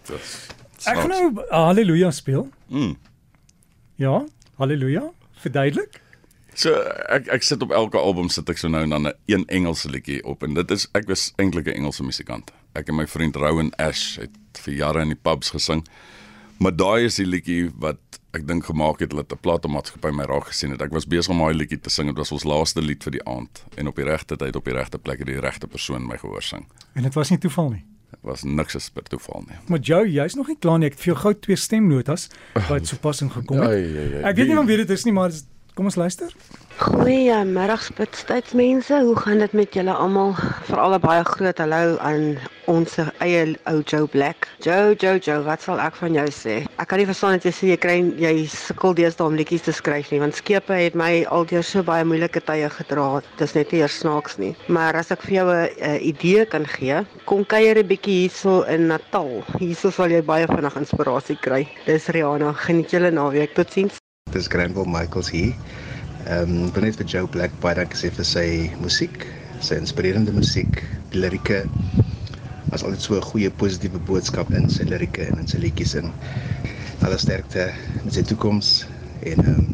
dis 0.07 0.39
Ek 0.83 0.97
gaan 0.99 1.09
nou 1.09 1.45
Halleluja 1.49 2.11
speel. 2.11 2.49
Mm. 2.67 2.95
Ja. 3.95 4.23
Halleluja. 4.61 5.11
Verduidelik. 5.41 6.01
So 6.53 6.69
ek 7.09 7.27
ek 7.33 7.45
sit 7.45 7.63
op 7.65 7.71
elke 7.73 7.97
album 7.97 8.29
sit 8.29 8.49
ek 8.49 8.59
so 8.61 8.69
nou 8.69 8.83
en 8.85 8.93
dan 8.93 9.07
'n 9.07 9.13
een 9.25 9.45
Engelse 9.47 9.89
liedjie 9.89 10.23
op 10.23 10.43
en 10.43 10.53
dit 10.53 10.71
is 10.71 10.87
ek 10.93 11.07
was 11.07 11.33
eintlik 11.37 11.65
'n 11.65 11.77
Engelse 11.81 12.03
musikant. 12.03 12.51
Ek 12.73 12.87
en 12.89 12.95
my 12.95 13.07
vriend 13.07 13.35
Rowan 13.35 13.73
Ash 13.77 14.17
het 14.17 14.37
vir 14.61 14.73
jare 14.73 15.01
in 15.01 15.07
die 15.07 15.21
pubs 15.21 15.49
gesing. 15.49 15.85
Maar 16.59 16.75
daai 16.75 17.05
is 17.05 17.15
die 17.15 17.25
liedjie 17.25 17.71
wat 17.79 17.97
ek 18.33 18.47
dink 18.47 18.65
gemaak 18.65 18.99
het 18.99 19.09
dat 19.09 19.31
'n 19.31 19.37
platenmaatskappy 19.41 20.11
my 20.11 20.23
raak 20.23 20.47
gesien 20.47 20.71
het. 20.71 20.81
Ek 20.81 20.91
was 20.91 21.07
besig 21.07 21.31
om 21.31 21.39
daai 21.39 21.53
liedjie 21.53 21.79
te 21.79 21.89
sing. 21.89 22.07
Dit 22.07 22.17
was 22.17 22.31
ons 22.31 22.43
laaste 22.43 22.81
lied 22.81 23.03
vir 23.03 23.11
die 23.11 23.25
aand 23.25 23.63
en 23.75 23.87
op 23.87 23.95
die 23.95 24.05
regte 24.05 24.35
tyd 24.35 24.55
op 24.55 24.65
die 24.65 24.73
regte 24.73 24.99
plek 24.99 25.17
het 25.17 25.27
die 25.27 25.39
regte 25.39 25.67
persoon 25.67 26.07
my 26.07 26.17
gehoor 26.17 26.43
sing. 26.43 26.65
En 26.93 27.03
dit 27.03 27.13
was 27.13 27.29
nie 27.29 27.39
toeval 27.39 27.69
nie 27.69 27.92
was 28.23 28.43
niks 28.43 28.75
as 28.79 28.89
per 28.89 29.03
toeval 29.03 29.43
nie. 29.47 29.57
Maar 29.67 29.79
Joe, 29.83 30.05
jy's 30.07 30.35
nog 30.39 30.47
nie 30.47 30.57
klaar 30.59 30.79
nie. 30.79 30.87
Ek 30.91 30.95
het 30.95 31.01
vir 31.03 31.11
jou 31.13 31.17
gou 31.25 31.33
twee 31.43 31.59
stemnotas 31.59 32.29
wat 32.69 32.87
sopas 32.87 33.21
ingekom 33.25 33.59
het. 33.59 34.23
Ek 34.23 34.37
weet 34.39 34.47
nie 34.47 34.55
van 34.55 34.69
wie 34.69 34.77
dit 34.83 34.89
is 34.95 35.03
nie, 35.07 35.13
maar 35.15 35.31
kom 35.73 35.85
ons 35.89 35.95
luister. 35.95 36.33
Goeiemiddag 36.77 37.83
Spitstydsmense. 37.83 39.01
Hoe 39.05 39.15
gaan 39.15 39.37
dit 39.37 39.51
met 39.53 39.73
julle 39.73 39.93
almal? 39.93 40.33
Veral 40.65 40.93
'n 40.93 40.99
baie 40.99 41.23
groot 41.23 41.57
hallo 41.57 41.97
aan 41.97 42.37
ons 42.65 42.97
eie 43.19 43.57
ou 43.65 43.81
Joe 43.85 44.07
Black. 44.07 44.47
Joe, 44.59 44.95
Joe, 44.95 45.17
Joe, 45.17 45.43
wat 45.43 45.61
sal 45.61 45.79
ek 45.79 45.95
van 45.95 46.13
jou 46.13 46.27
sê? 46.31 46.65
Ek 46.77 46.87
kan 46.87 46.97
nie 46.97 47.05
verstaan 47.05 47.31
dat 47.31 47.43
jy 47.43 47.51
sê 47.51 47.67
jy 47.67 47.77
kry 47.77 48.13
jy 48.17 48.47
sukkel 48.47 48.93
deesdae 48.93 49.25
om 49.27 49.35
liedjies 49.35 49.61
te 49.61 49.71
skryf 49.71 50.11
nie, 50.11 50.19
want 50.19 50.35
skepe 50.35 50.73
het 50.73 50.95
my 50.95 51.25
alteer 51.29 51.63
so 51.63 51.83
baie 51.83 52.03
moeilike 52.03 52.41
tye 52.41 52.69
gedra. 52.69 53.21
Dis 53.37 53.53
net 53.53 53.71
nie 53.71 53.81
eers 53.81 53.99
snaaks 53.99 54.37
nie. 54.37 54.55
Maar 54.67 54.95
as 54.95 55.11
ek 55.11 55.21
vir 55.21 55.33
jou 55.33 55.49
'n 55.53 55.99
idee 56.01 56.45
kan 56.45 56.65
gee, 56.65 57.05
kom 57.25 57.45
kuier 57.45 57.77
'n 57.77 57.87
bietjie 57.87 58.27
hierso 58.27 58.63
in 58.63 58.87
Natal. 58.87 59.43
Hierso 59.59 59.91
sal 59.91 60.09
jy 60.09 60.21
baie 60.21 60.47
vinnig 60.47 60.75
inspirasie 60.75 61.37
kry. 61.37 61.67
Dis 61.85 62.07
Rihanna. 62.07 62.53
Geniet 62.53 62.91
julle 62.91 63.11
naweek. 63.11 63.53
Totsiens. 63.53 64.02
Dis 64.33 64.47
Granville 64.49 64.89
Michaels 64.89 65.29
hier. 65.29 65.53
Ehm 66.25 66.49
um, 66.49 66.71
ben 66.73 66.87
net 66.87 66.97
vir 66.97 67.05
Joe 67.05 67.27
Black 67.29 67.53
baie 67.61 67.77
dankie 67.77 67.99
sê 67.99 68.09
vir 68.15 68.25
sy 68.25 68.45
musiek, 68.81 69.25
sy 69.61 69.77
inspirerende 69.77 70.33
musiek, 70.33 70.79
die 71.13 71.19
lirieke. 71.21 71.59
Was 72.71 72.81
altyd 72.81 73.03
so 73.03 73.17
'n 73.19 73.27
goeie 73.29 73.51
positiewe 73.61 73.99
boodskap 74.07 74.49
in 74.57 74.69
sy 74.69 74.87
lirieke 74.89 75.27
en 75.27 75.43
in 75.43 75.47
sy 75.47 75.59
liedjies 75.61 75.93
en 75.99 76.09
alle 77.05 77.19
sterkte 77.21 77.67
met 78.03 78.13
sy 78.13 78.23
toekoms 78.31 78.71
en 79.21 79.43
ehm 79.45 79.59
um, 79.59 79.67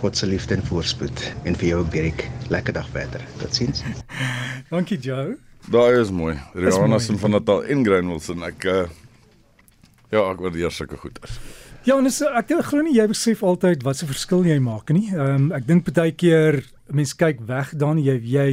God 0.00 0.16
se 0.16 0.26
liefde 0.26 0.54
en 0.54 0.64
voorspoed 0.64 1.20
en 1.44 1.54
vir 1.56 1.68
jou 1.68 1.84
Derek, 1.90 2.28
lekker 2.48 2.72
dag 2.72 2.88
verder. 2.92 3.20
Totsiens. 3.40 3.82
dankie 4.72 4.98
Joe. 4.98 5.36
Daai 5.68 6.00
is 6.00 6.10
mooi. 6.10 6.38
Rihanna 6.54 6.98
se 6.98 7.16
van 7.16 7.30
Natal 7.30 7.62
in 7.62 7.84
Granville 7.84 8.36
en 8.36 8.48
ek 8.48 8.64
uh, 8.64 8.88
ja, 10.10 10.24
ek 10.30 10.40
waardeer 10.40 10.72
sulke 10.72 10.96
goeders. 10.96 11.40
Ja, 11.84 11.98
en 11.98 12.06
is, 12.08 12.22
ek 12.24 12.48
dink 12.48 12.64
glo 12.64 12.80
nie 12.80 12.94
jy 12.96 13.04
besef 13.10 13.42
altyd 13.44 13.82
wat 13.84 13.98
se 13.98 14.06
verskil 14.08 14.46
jy 14.48 14.56
maak 14.62 14.88
nie. 14.94 15.10
Ehm 15.12 15.34
um, 15.34 15.50
ek 15.52 15.66
dink 15.68 15.90
baie 15.92 16.14
keer 16.16 16.62
mense 16.88 17.16
kyk 17.20 17.42
weg 17.44 17.74
dan 17.76 18.00
jy 18.00 18.16
jy 18.24 18.46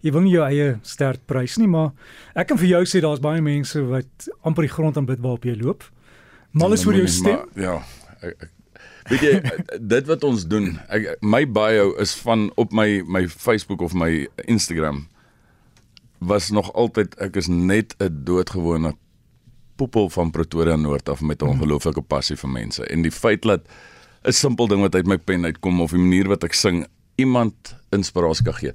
jy 0.00 0.12
wil 0.14 0.24
nie 0.24 0.32
jou 0.32 0.44
eie 0.46 0.68
sterk 0.86 1.20
prys 1.28 1.58
nie, 1.60 1.68
maar 1.68 1.90
ek 2.38 2.48
kan 2.48 2.60
vir 2.60 2.70
jou 2.70 2.80
sê 2.88 3.02
daar's 3.04 3.20
baie 3.20 3.42
mense 3.44 3.82
wat 3.90 4.28
amper 4.46 4.64
die 4.64 4.72
grond 4.72 4.96
aanbid 4.96 5.20
waarop 5.20 5.44
jy 5.44 5.56
loop. 5.58 5.84
Mal 6.56 6.76
is 6.76 6.84
vir 6.86 7.00
jou 7.02 7.08
stem. 7.12 7.42
Maar, 7.42 7.64
ja. 7.64 7.74
Ek, 8.22 8.46
ek, 8.46 8.54
weet 9.10 9.26
jy 9.26 9.34
dit 9.94 10.08
wat 10.08 10.24
ons 10.24 10.46
doen, 10.48 10.70
ek, 10.88 11.10
my 11.20 11.42
bio 11.44 11.90
is 12.00 12.14
van 12.24 12.48
op 12.56 12.72
my 12.72 13.02
my 13.04 13.26
Facebook 13.28 13.84
of 13.84 13.92
my 13.92 14.24
Instagram 14.46 15.04
was 16.24 16.48
nog 16.50 16.72
altyd 16.72 17.18
ek 17.20 17.36
is 17.36 17.52
net 17.52 17.92
'n 18.00 18.24
doodgewone 18.24 18.96
poepel 19.78 20.10
van 20.10 20.32
Pretoria 20.34 20.76
Noord 20.76 21.08
af 21.08 21.20
met 21.20 21.42
'n 21.42 21.44
mhm. 21.44 21.54
ongelooflike 21.54 22.02
passie 22.02 22.36
vir 22.36 22.50
mense 22.50 22.86
en 22.86 23.02
die 23.02 23.14
feit 23.14 23.42
dat 23.42 23.62
'n 24.24 24.32
simpel 24.32 24.66
ding 24.66 24.80
wat 24.80 24.94
uit 24.94 25.06
my 25.06 25.18
pen 25.18 25.44
uitkom 25.44 25.80
of 25.80 25.90
die 25.90 26.00
manier 26.02 26.28
wat 26.28 26.44
ek 26.44 26.54
sing 26.54 26.86
iemand 27.16 27.76
inspirasie 27.90 28.44
kan 28.44 28.54
gee. 28.54 28.72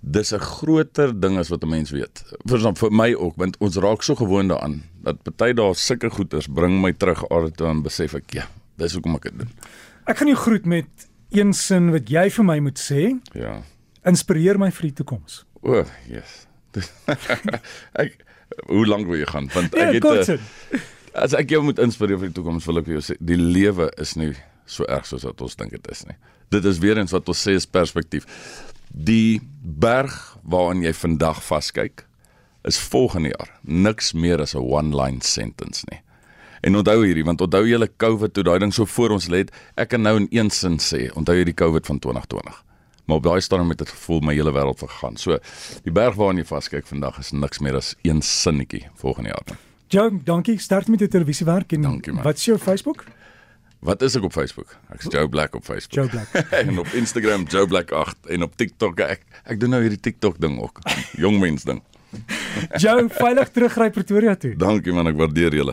Dis 0.00 0.32
'n 0.32 0.38
groter 0.38 1.20
ding 1.20 1.38
as 1.38 1.48
wat 1.48 1.64
'n 1.64 1.68
mens 1.68 1.90
weet. 1.90 2.24
Vir 2.46 2.74
vir 2.74 2.90
my 2.92 3.14
ook 3.14 3.36
want 3.36 3.56
ons 3.58 3.76
raak 3.76 4.02
so 4.02 4.14
gewoond 4.14 4.48
daaraan 4.48 4.82
dat 5.02 5.22
party 5.22 5.52
daar 5.52 5.74
sulke 5.74 6.10
goeters 6.10 6.46
bring 6.46 6.80
my 6.80 6.92
terug 6.92 7.28
aarde 7.28 7.50
toe 7.50 7.66
en 7.66 7.82
besef 7.82 8.14
ek 8.14 8.32
ja, 8.32 8.48
dis 8.76 8.92
hoekom 8.92 9.14
ek 9.14 9.22
dit 9.22 9.38
doen. 9.38 9.50
Ek 10.06 10.16
gaan 10.16 10.28
jou 10.28 10.36
groet 10.38 10.66
met 10.66 11.08
een 11.30 11.52
sin 11.52 11.90
wat 11.90 12.10
jy 12.10 12.30
vir 12.30 12.44
my 12.44 12.58
moet 12.58 12.78
sê. 12.78 13.20
Ja. 13.32 13.62
Inspireer 14.04 14.58
my 14.58 14.70
vir 14.70 14.82
die 14.82 14.92
toekoms. 14.92 15.44
O, 15.62 15.80
oh, 15.80 15.86
yes. 16.08 16.46
ek 18.04 18.24
hoe 18.66 18.86
lank 18.86 19.06
wil 19.06 19.18
jy 19.18 19.28
gaan? 19.30 19.48
Want 19.54 19.74
ja, 19.76 19.90
ek 19.90 20.04
het 20.04 20.28
uh, 20.28 20.80
as 21.24 21.34
ek 21.38 21.54
jou 21.54 21.62
moet 21.62 21.78
inspireer 21.82 22.18
vir 22.18 22.30
die 22.30 22.38
toekoms, 22.38 22.66
wil 22.66 22.80
ek 22.82 22.88
vir 22.88 22.98
jou 22.98 23.04
sê 23.10 23.18
die 23.20 23.38
lewe 23.38 23.90
is 24.02 24.14
nie 24.18 24.32
so 24.66 24.86
erg 24.88 25.06
soos 25.06 25.26
wat 25.28 25.42
ons 25.44 25.56
dink 25.60 25.74
dit 25.76 25.90
is 25.92 26.04
nie. 26.08 26.16
Dit 26.54 26.64
is 26.64 26.80
weer 26.82 26.98
eens 26.98 27.12
wat 27.14 27.28
ons 27.28 27.42
sê 27.46 27.56
is 27.58 27.66
perspektief. 27.66 28.26
Die 28.88 29.40
berg 29.62 30.14
waaraan 30.42 30.84
jy 30.84 30.94
vandag 30.96 31.42
vaskyk 31.44 32.04
is 32.64 32.80
volgende 32.80 33.34
jaar 33.34 33.50
niks 33.62 34.12
meer 34.14 34.40
as 34.40 34.54
'n 34.54 34.64
one 34.64 34.96
line 34.96 35.20
sentence 35.22 35.84
nie. 35.90 36.00
En 36.62 36.76
onthou 36.76 37.04
hierdie 37.04 37.24
want 37.24 37.40
onthou 37.40 37.66
julle 37.68 37.90
COVID 37.96 38.32
toe 38.32 38.44
daai 38.44 38.58
ding 38.58 38.72
so 38.72 38.86
voor 38.86 39.10
ons 39.10 39.28
lê, 39.28 39.44
ek 39.76 39.88
kan 39.88 40.02
nou 40.02 40.16
in 40.16 40.28
een 40.30 40.50
sin 40.50 40.78
sê, 40.78 41.10
onthou 41.12 41.36
jy 41.36 41.44
die 41.44 41.54
COVID 41.54 41.86
van 41.86 41.98
2020. 41.98 42.64
Maar 43.04 43.16
op 43.16 43.22
daai 43.22 43.40
stadium 43.44 43.68
het 43.68 43.78
dit 43.78 43.88
gevoel 43.88 44.20
my 44.24 44.34
hele 44.34 44.52
wêreld 44.52 44.78
vergaan. 44.80 45.16
So 45.20 45.38
die 45.84 45.92
berg 45.92 46.14
waaraan 46.16 46.36
jy 46.40 46.44
vaskyk 46.48 46.86
vandag 46.88 47.18
is 47.20 47.30
niks 47.32 47.58
meer 47.60 47.76
as 47.76 47.94
een 48.02 48.22
sinnetjie 48.22 48.86
volgende 49.00 49.28
jaar. 49.34 49.58
Joe, 49.92 50.10
dankie. 50.24 50.58
Sterkte 50.58 50.90
met 50.90 50.98
jou 51.04 51.10
televisiewerk 51.10 51.72
en 51.72 51.82
Dankie, 51.82 52.12
man. 52.12 52.24
wat 52.24 52.36
is 52.36 52.44
jou 52.44 52.58
Facebook? 52.58 53.04
Wat 53.84 54.02
is 54.02 54.14
ek 54.16 54.22
op 54.24 54.32
Facebook? 54.32 54.76
Ek's 54.94 55.06
Joe 55.12 55.28
Black 55.28 55.54
op 55.54 55.64
Facebook. 55.64 55.92
Joe 55.92 56.08
Black. 56.08 56.46
en 56.64 56.78
op 56.78 56.86
Instagram 56.96 57.44
Joe 57.52 57.66
Black 57.66 57.90
8 57.92 58.16
en 58.32 58.42
op 58.42 58.56
TikTok 58.56 59.00
ek 59.04 59.24
ek 59.44 59.60
doen 59.60 59.70
nou 59.76 59.82
hierdie 59.84 60.00
TikTok 60.00 60.40
ding 60.40 60.56
ook. 60.60 60.80
Jong 61.20 61.36
mens 61.40 61.64
ding. 61.68 61.82
Joe, 62.78 63.08
veilig 63.10 63.48
terugry 63.50 63.88
Pretoria 63.90 64.34
toe. 64.38 64.52
Dankie 64.56 64.92
man, 64.94 65.08
ek 65.10 65.16
waardeer 65.18 65.54
julle. 65.58 65.72